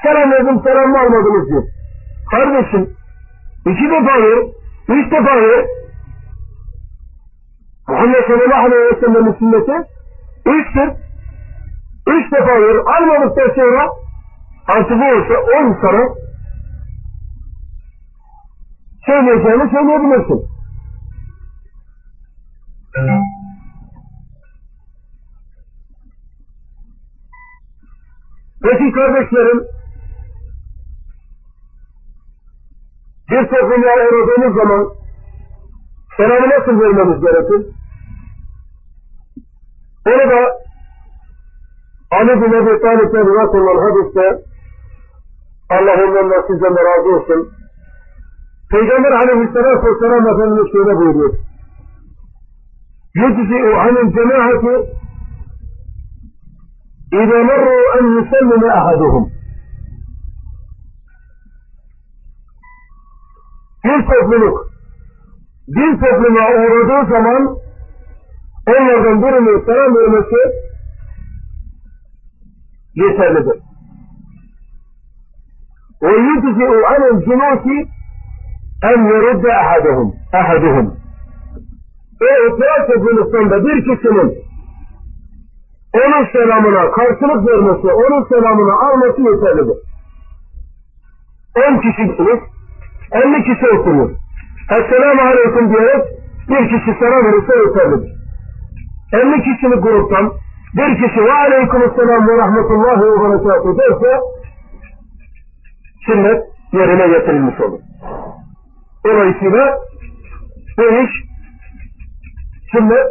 selam 0.03 0.31
verdim 0.31 0.61
selamı 0.63 0.99
almadınız 0.99 1.49
diyor. 1.49 1.63
Kardeşim 2.31 2.89
iki 3.65 3.83
defa 3.83 4.21
ver, 4.21 4.43
üç 4.89 5.11
defa 5.11 5.35
ver 5.35 5.65
Muhammed 7.87 8.23
sallallahu 8.27 8.65
aleyhi 8.65 8.95
ve 8.95 8.99
sellem'in 8.99 9.33
sünneti 9.33 9.87
üçtür. 10.45 10.89
Üç 12.07 12.31
defa 12.31 12.61
verir. 12.61 12.81
Almadıktan 12.97 13.55
sonra 13.55 13.89
artı 14.73 14.93
bu 14.99 15.05
olsa 15.15 15.35
on 15.57 15.77
sana 15.81 16.03
söyleyeceğini 19.05 19.71
söyleyebilirsin. 19.71 20.49
Peki 28.63 28.91
kardeşlerim, 28.91 29.59
bir 33.29 33.43
topluluğa 33.47 33.95
uğradığımız 34.05 34.55
zaman 34.55 34.87
selamı 36.17 36.49
nasıl 36.49 36.81
vermemiz 36.81 37.21
gerekir? 37.21 37.75
Onu 40.07 40.31
da 40.31 40.59
Ali 42.11 42.41
bin 42.41 42.53
Ebi 42.53 42.81
Talib'e 42.81 43.19
rivayet 43.19 43.55
olan 43.55 43.77
hadiste 43.83 44.48
Allah 45.69 45.93
ondan 46.03 46.41
sizden 46.47 46.75
de 46.75 46.81
razı 46.83 47.09
olsun. 47.15 47.49
Peygamber 48.71 49.11
aleyhisselatü 49.11 49.87
vesselam 49.87 50.27
Efendimiz 50.27 50.71
şöyle 50.71 50.95
buyuruyor. 50.95 51.33
يجزئ 53.15 53.63
عن 53.83 53.97
الجماعة 53.97 54.63
إذا 57.13 57.43
مروا 57.49 57.83
أن 57.99 58.03
يسلم 58.17 58.63
أحدهم 58.79 59.23
bir 63.83 64.05
topluluk 64.05 64.67
bir 65.67 65.99
topluma 65.99 66.39
uğradığı 66.39 67.09
zaman 67.09 67.57
onlardan 68.67 69.21
birinin 69.23 69.65
selam 69.65 69.95
vermesi 69.95 70.35
yeterlidir. 72.95 73.68
ويجزئ 76.02 76.70
عن 76.90 77.02
الجنوس 77.12 77.66
أن 78.84 79.06
يرد 79.06 79.46
أحدهم 79.46 80.12
أحدهم 80.34 81.04
o 82.20 82.26
itiraz 82.46 82.86
topluluktan 82.86 83.64
bir 83.66 83.80
kişinin 83.84 84.34
onun 85.94 86.26
selamına 86.32 86.90
karşılık 86.90 87.48
vermesi, 87.48 87.86
onun 87.86 88.24
selamını 88.24 88.72
alması 88.72 89.20
yeterlidir. 89.22 89.76
10 91.70 91.78
kişisiniz, 91.80 92.40
50 93.12 93.44
kişi 93.44 93.66
oturuyor. 93.68 94.10
Esselamu 94.70 95.20
Aleyküm 95.20 95.70
diyerek 95.70 96.04
bir 96.48 96.68
kişi 96.68 96.98
selam 96.98 97.24
verirse 97.24 97.52
yeterlidir. 97.66 98.12
50 99.12 99.42
kişilik 99.42 99.82
gruptan 99.82 100.32
bir 100.76 100.94
kişi 100.94 101.24
ve 101.24 101.32
Aleykümselam 101.32 102.28
ve 102.28 102.36
Rahmetullahi 102.36 103.00
ve 103.00 103.20
Berekatuhu 103.20 103.78
derse 103.78 104.20
sünnet 106.05 106.43
yerine 106.73 107.07
getirilmiş 107.07 107.59
olur. 107.61 107.79
Dolayısıyla 109.05 109.77
bu 110.77 110.83
iş 110.83 111.11
sünnet 112.71 113.07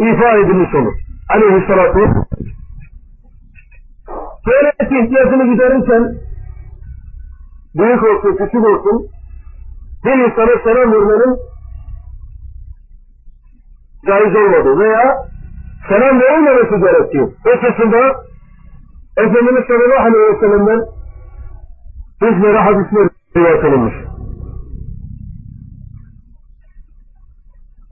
ifa 0.00 0.38
edilmiş 0.38 0.74
olur. 0.74 0.94
Aleyhissalatu 1.30 1.98
Tuvalet 4.44 5.04
ihtiyacını 5.04 5.52
giderirken 5.52 6.14
büyük 7.74 8.02
olsun, 8.04 8.36
küçük 8.36 8.64
olsun 8.64 9.06
bir 10.04 10.12
insana 10.12 10.62
selam 10.64 10.92
vermenin 10.92 11.36
caiz 14.06 14.36
olmadığı 14.36 14.78
veya 14.78 15.16
selam 15.88 16.20
verilmemesi 16.20 16.80
gerektiği 16.80 17.22
hususunda 17.44 18.26
Efendimiz 19.16 19.64
sallallahu 19.66 20.06
aleyhi 20.06 20.34
ve 20.34 20.40
sellem'den 20.40 20.95
bizlere 22.22 22.58
hadisler 22.58 23.08
rivayet 23.36 23.64
edilmiş. 23.64 23.94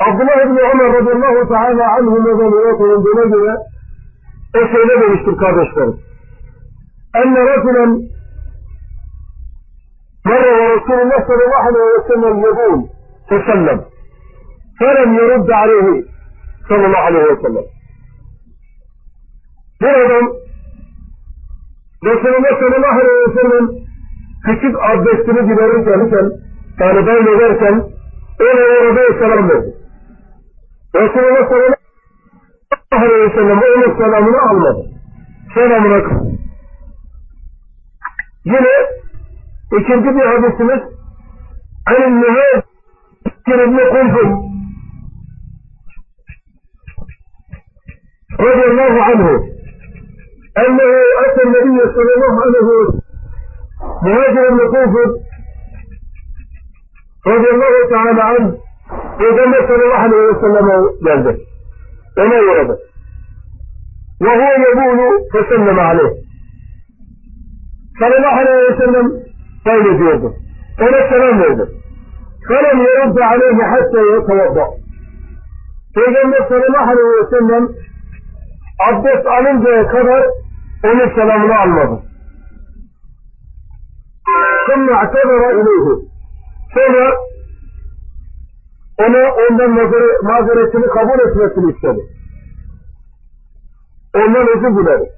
Abdullah 0.00 0.46
İbni 0.46 0.60
Ömer 0.60 0.92
radıyallahu 0.92 1.48
teala 1.48 1.94
anhuma'dan 1.94 2.52
rivayet 2.52 2.80
edildiğine 2.80 3.36
göre 3.36 3.56
o 4.56 4.68
şöyle 4.72 5.00
demiştir 5.00 5.36
kardeşlerim. 5.36 5.96
Enne 7.14 7.40
rasulen 7.46 8.14
مر 10.30 10.44
ورسول 10.60 10.98
الله 11.04 11.18
صلى 11.28 11.42
الله 11.46 11.62
عليه 11.68 11.86
وسلم 11.96 12.34
يقول 12.48 12.80
تسلم 13.30 13.78
فلم 14.80 15.14
يرد 15.20 15.50
عليه 15.50 15.88
صلى 16.68 16.86
الله 16.86 17.02
عليه 17.08 17.24
وسلم 17.32 17.64
bir 19.80 19.94
adam 20.04 20.26
Resulullah 22.04 22.60
sallallahu 22.60 23.00
aleyhi 23.00 23.28
ve 23.28 23.40
sellem 23.40 23.83
কিছু 24.44 24.68
অভ্যস্ত 24.90 25.26
জীবনে 25.48 25.78
চলেছেন 25.88 26.24
তালিবান 26.78 27.18
লেগেছেন 27.26 27.74
এই 28.46 28.56
অনুরোধে 28.66 29.04
সালাম 29.20 29.42
দেবে 29.48 29.66
রসুল্লাহ 30.94 31.44
সাল্লাহ 31.50 31.80
আলাইহি 32.96 33.30
সাল্লাম 33.36 33.58
এই 33.68 33.80
সালাম 34.00 34.24
না 34.34 34.40
আল্লাহ 34.52 34.74
selam 35.54 35.84
bırakın. 35.84 36.38
Yine 38.44 38.74
ikinci 39.72 40.16
bir 40.16 40.26
hadisimiz 40.26 40.82
Alin 41.86 42.12
Muhacir 42.12 43.58
İbni 43.64 43.84
Kulfun 43.88 44.28
radıyallahu 48.40 49.02
anhu 49.02 49.46
ennehu 50.56 50.98
ate 51.24 51.42
nebiye 51.52 51.84
sallallahu 51.86 52.42
aleyhi 52.42 52.66
ve 52.66 53.03
muhaajir 54.04 54.44
ibnu 54.50 54.64
kuufur 54.74 55.08
radi 57.30 57.46
allahu 57.54 57.78
tacaala 57.92 58.14
canh 58.20 58.48
peygamber 59.18 59.60
sala 59.68 59.82
allahu 59.86 60.04
alayh 60.06 60.26
wasalama 60.32 60.74
gaarday 61.06 61.36
uma 62.24 62.38
yeedhay 62.48 62.78
wa 64.24 64.32
huwa 64.40 64.52
yabuulu 64.66 65.06
fasallama 65.32 65.82
caleyh 65.88 66.12
sala 68.00 68.14
allahu 68.18 68.38
alayh 68.42 68.56
wasalam 68.70 69.06
faynas 69.66 69.98
yeeday 70.06 70.32
ona 70.86 71.00
salaam 71.12 71.36
yeeday 71.44 71.68
falam 72.48 72.78
yarudda 72.88 73.22
calayhi 73.30 73.64
xataa 73.72 74.06
yatawada 74.14 74.66
peygamber 75.98 76.42
sala 76.52 76.64
allahu 76.70 76.90
alayh 76.94 77.06
wasalam 77.20 77.64
abdes 78.88 79.22
alınca 79.36 79.74
kadar 79.94 80.22
onu 80.84 81.04
selamını 81.14 81.56
almadı. 81.58 81.96
ثُمَّ 84.73 84.89
اَعْتَذَرَ 84.89 85.43
اِلَيْهِ 85.59 85.87
Sonra 86.73 87.05
ona 89.05 89.33
ondan 89.33 89.71
mazeretini 90.23 90.87
kabul 90.87 91.19
etmesini 91.19 91.71
istedi. 91.71 92.01
Ondan 94.15 94.47
özür 94.47 94.75
diledi. 94.77 95.09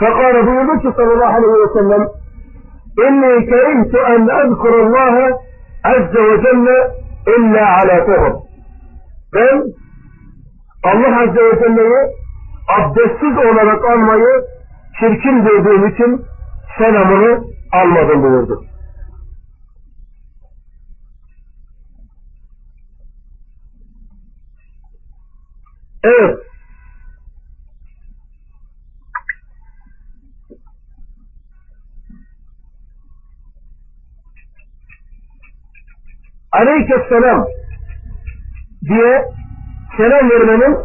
فقال 0.00 0.46
buyurdu 0.46 0.80
ki 0.82 0.88
sallallahu 0.96 1.36
aleyhi 1.36 1.62
ve 1.62 1.72
sellem 1.78 2.08
إني 3.06 3.46
كرهت 3.50 3.94
أن 3.94 4.30
أذكر 4.42 4.74
الله 4.84 5.14
عز 5.84 6.14
وجل 6.28 6.68
إلا 7.36 7.64
على 7.76 7.96
طهر. 8.06 8.32
Ben 9.34 9.62
Allah 10.84 11.22
Azze 11.22 11.40
ve 11.44 11.58
Celle'yi 11.60 12.00
abdestsiz 12.78 13.36
olarak 13.38 13.84
almayı 13.84 14.44
çirkin 15.00 15.44
gördüğüm 15.44 15.86
için 15.86 16.22
selamını 16.78 17.40
almadım 17.73 18.23
buyurdu. 18.23 18.65
Evet. 26.03 26.37
Aleykesselam 36.51 37.45
diye 38.87 39.25
selam 39.97 40.29
vermenin 40.29 40.77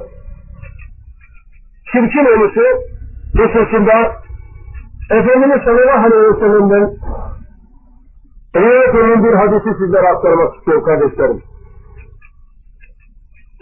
çirkin 1.93 2.25
oluşu 2.25 2.65
hususunda 3.37 4.28
Efendimiz 5.12 5.62
sallallahu 5.66 6.06
aleyhi 6.08 6.36
ve 6.36 6.40
sellem'den 6.40 6.90
rivayet 8.56 8.96
edilen 8.96 9.24
bir 9.24 9.34
hadisi 9.34 9.70
sizlere 9.78 10.08
aktarmak 10.08 10.56
istiyorum 10.56 10.84
kardeşlerim. 10.86 11.42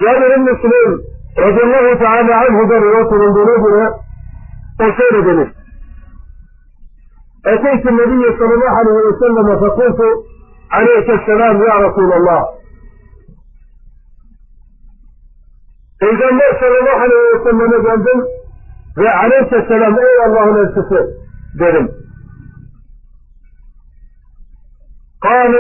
Cabir 0.02 0.32
ibn 0.38 0.62
Süleym 0.62 1.02
radıyallahu 1.38 2.00
teala 2.00 2.46
anhu'da 2.46 2.82
rivayet 2.82 3.12
edildiğine 3.14 3.58
göre 3.68 3.90
o 4.80 4.94
şöyle 4.98 5.26
demiş. 5.26 5.52
أتيت 7.46 7.86
النبي 7.94 8.24
صلى 8.40 8.54
الله 8.58 8.74
عليه 8.82 8.98
وسلم 9.10 9.48
فقلت 9.62 10.00
عليك 10.72 11.10
السلام 11.10 11.56
يا 11.70 11.76
رسول 11.86 12.14
الله 12.14 12.42
Peygamber 16.02 16.60
sallallahu 16.60 17.02
aleyhi 17.02 17.36
ve 17.36 17.44
selleme 17.44 17.78
geldim 17.78 18.26
ve 18.98 19.12
aleyhisselam 19.14 20.00
ey 20.00 20.26
Allah'ın 20.26 20.66
elçisi 20.66 21.22
dedim. 21.60 21.88
قال 25.22 25.52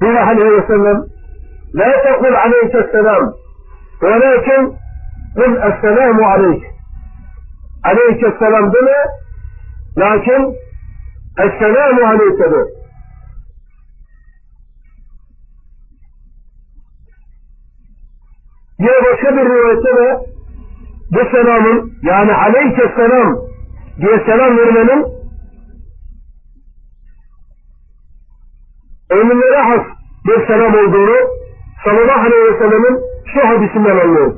صلى 0.00 0.18
عليه 0.28 0.50
وسلم 0.58 0.98
لا 1.74 1.90
تقل 2.04 2.34
عليك 2.44 2.74
السلام 2.84 3.24
ولكن 4.02 4.60
قل 5.36 5.52
السلام 5.70 6.24
عليك 6.24 6.62
عليك 7.84 8.20
السلام 8.32 8.64
دمه 8.74 9.00
لكن 9.96 10.40
السلام 11.46 11.96
عليك 12.10 12.38
de. 12.52 12.62
Yine 18.78 18.98
başka 19.04 19.36
bir 19.36 19.44
rivayette 19.44 19.96
de 19.96 20.18
bu 21.10 21.30
selamın 21.30 21.92
yani 22.02 22.34
aleyke 22.34 22.92
selam 22.96 23.47
diye 24.01 24.23
selam 24.25 24.57
vermenin 24.57 25.05
emirlere 29.11 29.57
has 29.57 29.81
bir 30.27 30.47
selam 30.47 30.73
olduğunu 30.73 31.17
sallallahu 31.83 32.19
aleyhi 32.19 32.53
ve 32.53 32.57
sellemin 32.57 32.99
şu 33.33 33.47
hadisinden 33.47 33.97
anlıyoruz. 33.97 34.35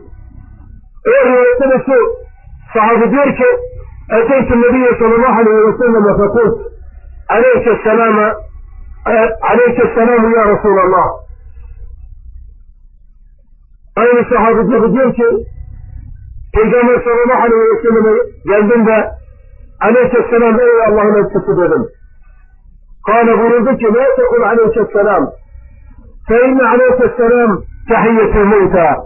O 1.07 1.28
rivayette 1.28 1.70
de 1.70 1.84
şu 1.86 2.16
sahabe 2.74 3.12
diyor 3.12 3.36
ki 3.36 3.45
Eteytü 4.12 4.62
Nebiye 4.62 4.91
sallallahu 4.99 5.41
aleyhi 5.41 5.68
ve 5.68 5.78
selleme 5.78 6.18
fekult 6.18 6.72
aleyke 7.30 7.84
selama 7.84 8.34
e, 9.07 9.14
aleyke 9.41 9.93
selamu 9.95 10.36
ya 10.36 10.45
Resulallah 10.45 11.07
Aynı 13.95 14.30
sahabe 14.30 14.93
diyor 14.93 15.16
ki 15.16 15.26
Peygamber 16.53 17.03
sallallahu 17.03 17.43
aleyhi 17.43 17.62
ve 17.62 17.82
selleme 17.82 18.18
geldim 18.45 18.88
de 18.88 19.20
aleyhisselam 19.82 20.59
ey 20.59 20.86
Allah'ın 20.88 21.15
elçisi 21.23 21.57
dedim. 21.57 21.86
Kale 23.05 23.38
buyurdu 23.39 23.77
ki 23.77 23.86
la 23.86 24.05
tekul 24.15 24.41
aleyhisselam 24.41 25.29
fe 26.27 26.47
inne 26.47 26.63
aleyhisselam 26.63 27.61
tehiyyetul 27.89 28.45
mevta 28.45 28.97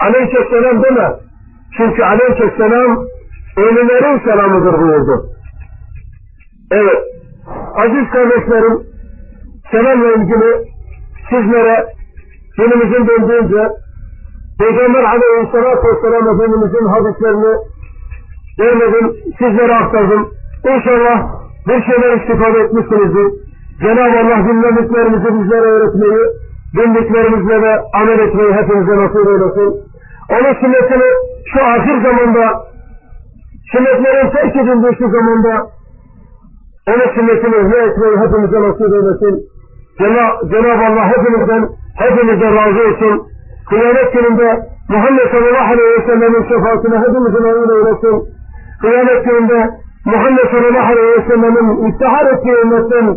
aleyhisselam 0.00 0.82
deme 0.84 1.12
çünkü 1.76 2.02
aleyhisselam 2.02 3.06
ölülerin 3.56 4.18
selamıdır 4.24 4.80
buyurdu. 4.80 5.26
Evet. 6.70 7.04
Aziz 7.74 8.10
kardeşlerim 8.10 8.82
selamla 9.70 10.12
ilgili 10.12 10.74
sizlere 11.30 11.86
günümüzün 12.56 13.08
döndüğünce 13.08 13.68
Peygamber 14.58 15.04
aleyhisselatü 15.04 15.88
vesselam 15.88 16.34
Efendimizin 16.34 16.86
hadislerini 16.86 17.73
vermedim, 18.58 19.12
sizlere 19.38 19.74
aktardım. 19.74 20.28
İnşallah 20.74 21.16
bir 21.68 21.82
şeyler 21.82 22.16
istifade 22.16 22.58
etmişsinizdir. 22.60 23.26
Cenab-ı 23.80 24.18
Allah 24.18 24.48
dinlediklerimizi 24.48 25.28
bizlere 25.38 25.66
öğretmeyi, 25.66 26.24
bildiklerimizle 26.76 27.62
de 27.62 27.80
amel 27.94 28.18
etmeyi 28.18 28.52
hepimize 28.52 28.96
nasip 28.96 29.26
eylesin. 29.28 29.70
Onun 30.30 30.54
sünnetini 30.60 31.08
şu 31.52 31.64
ahir 31.64 32.02
zamanda, 32.02 32.44
sünnetlerin 33.72 34.30
terk 34.30 34.56
edildiği 34.56 34.94
şu 34.98 35.08
zamanda, 35.08 35.66
onun 36.88 37.14
sünnetini 37.14 37.56
ihya 37.56 37.82
etmeyi 37.86 38.16
hepimize 38.16 38.60
nasip 38.60 38.94
eylesin. 38.94 39.34
Cenab-ı 40.50 40.84
Allah 40.86 41.06
hepimizden, 41.16 41.68
hepimize 41.98 42.46
razı 42.46 42.80
olsun. 42.88 43.26
Kıyamet 43.68 44.12
gününde 44.12 44.60
Muhammed 44.88 45.30
sallallahu 45.30 45.72
aleyhi 45.72 45.90
ve 45.98 46.06
sellemin 46.06 46.42
şefaatine 46.48 46.98
hepimizin 46.98 47.42
nail 47.42 47.70
eylesin. 47.70 48.34
قيامتهم 48.82 49.70
محمد 50.06 50.40
صلى 50.52 50.68
الله 50.68 50.80
عليه 50.80 51.16
وسلم 51.18 51.54
استعارة 51.88 52.36
قيامتهم 52.36 53.16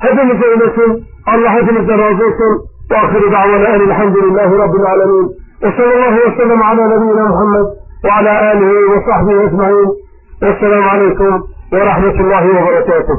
هدم 0.00 0.42
قيامتهم 0.42 1.00
الله 1.34 1.50
هدم 1.50 1.86
زرازوتهم 1.86 2.58
وآخر 2.90 3.28
دعوانا 3.28 3.74
أن 3.74 3.80
الحمد 3.80 4.16
لله 4.18 4.64
رب 4.64 4.74
العالمين 4.74 5.28
وصلى 5.62 5.94
الله 5.94 6.14
وسلم 6.26 6.62
على 6.62 6.82
نبينا 6.82 7.24
محمد 7.24 7.66
وعلى 8.04 8.52
آله 8.52 8.70
وصحبه 8.92 9.44
أجمعين. 9.44 9.88
والسلام 10.42 10.82
عليكم 10.82 11.42
ورحمة 11.72 12.20
الله 12.20 12.44
وبركاته. 12.48 13.16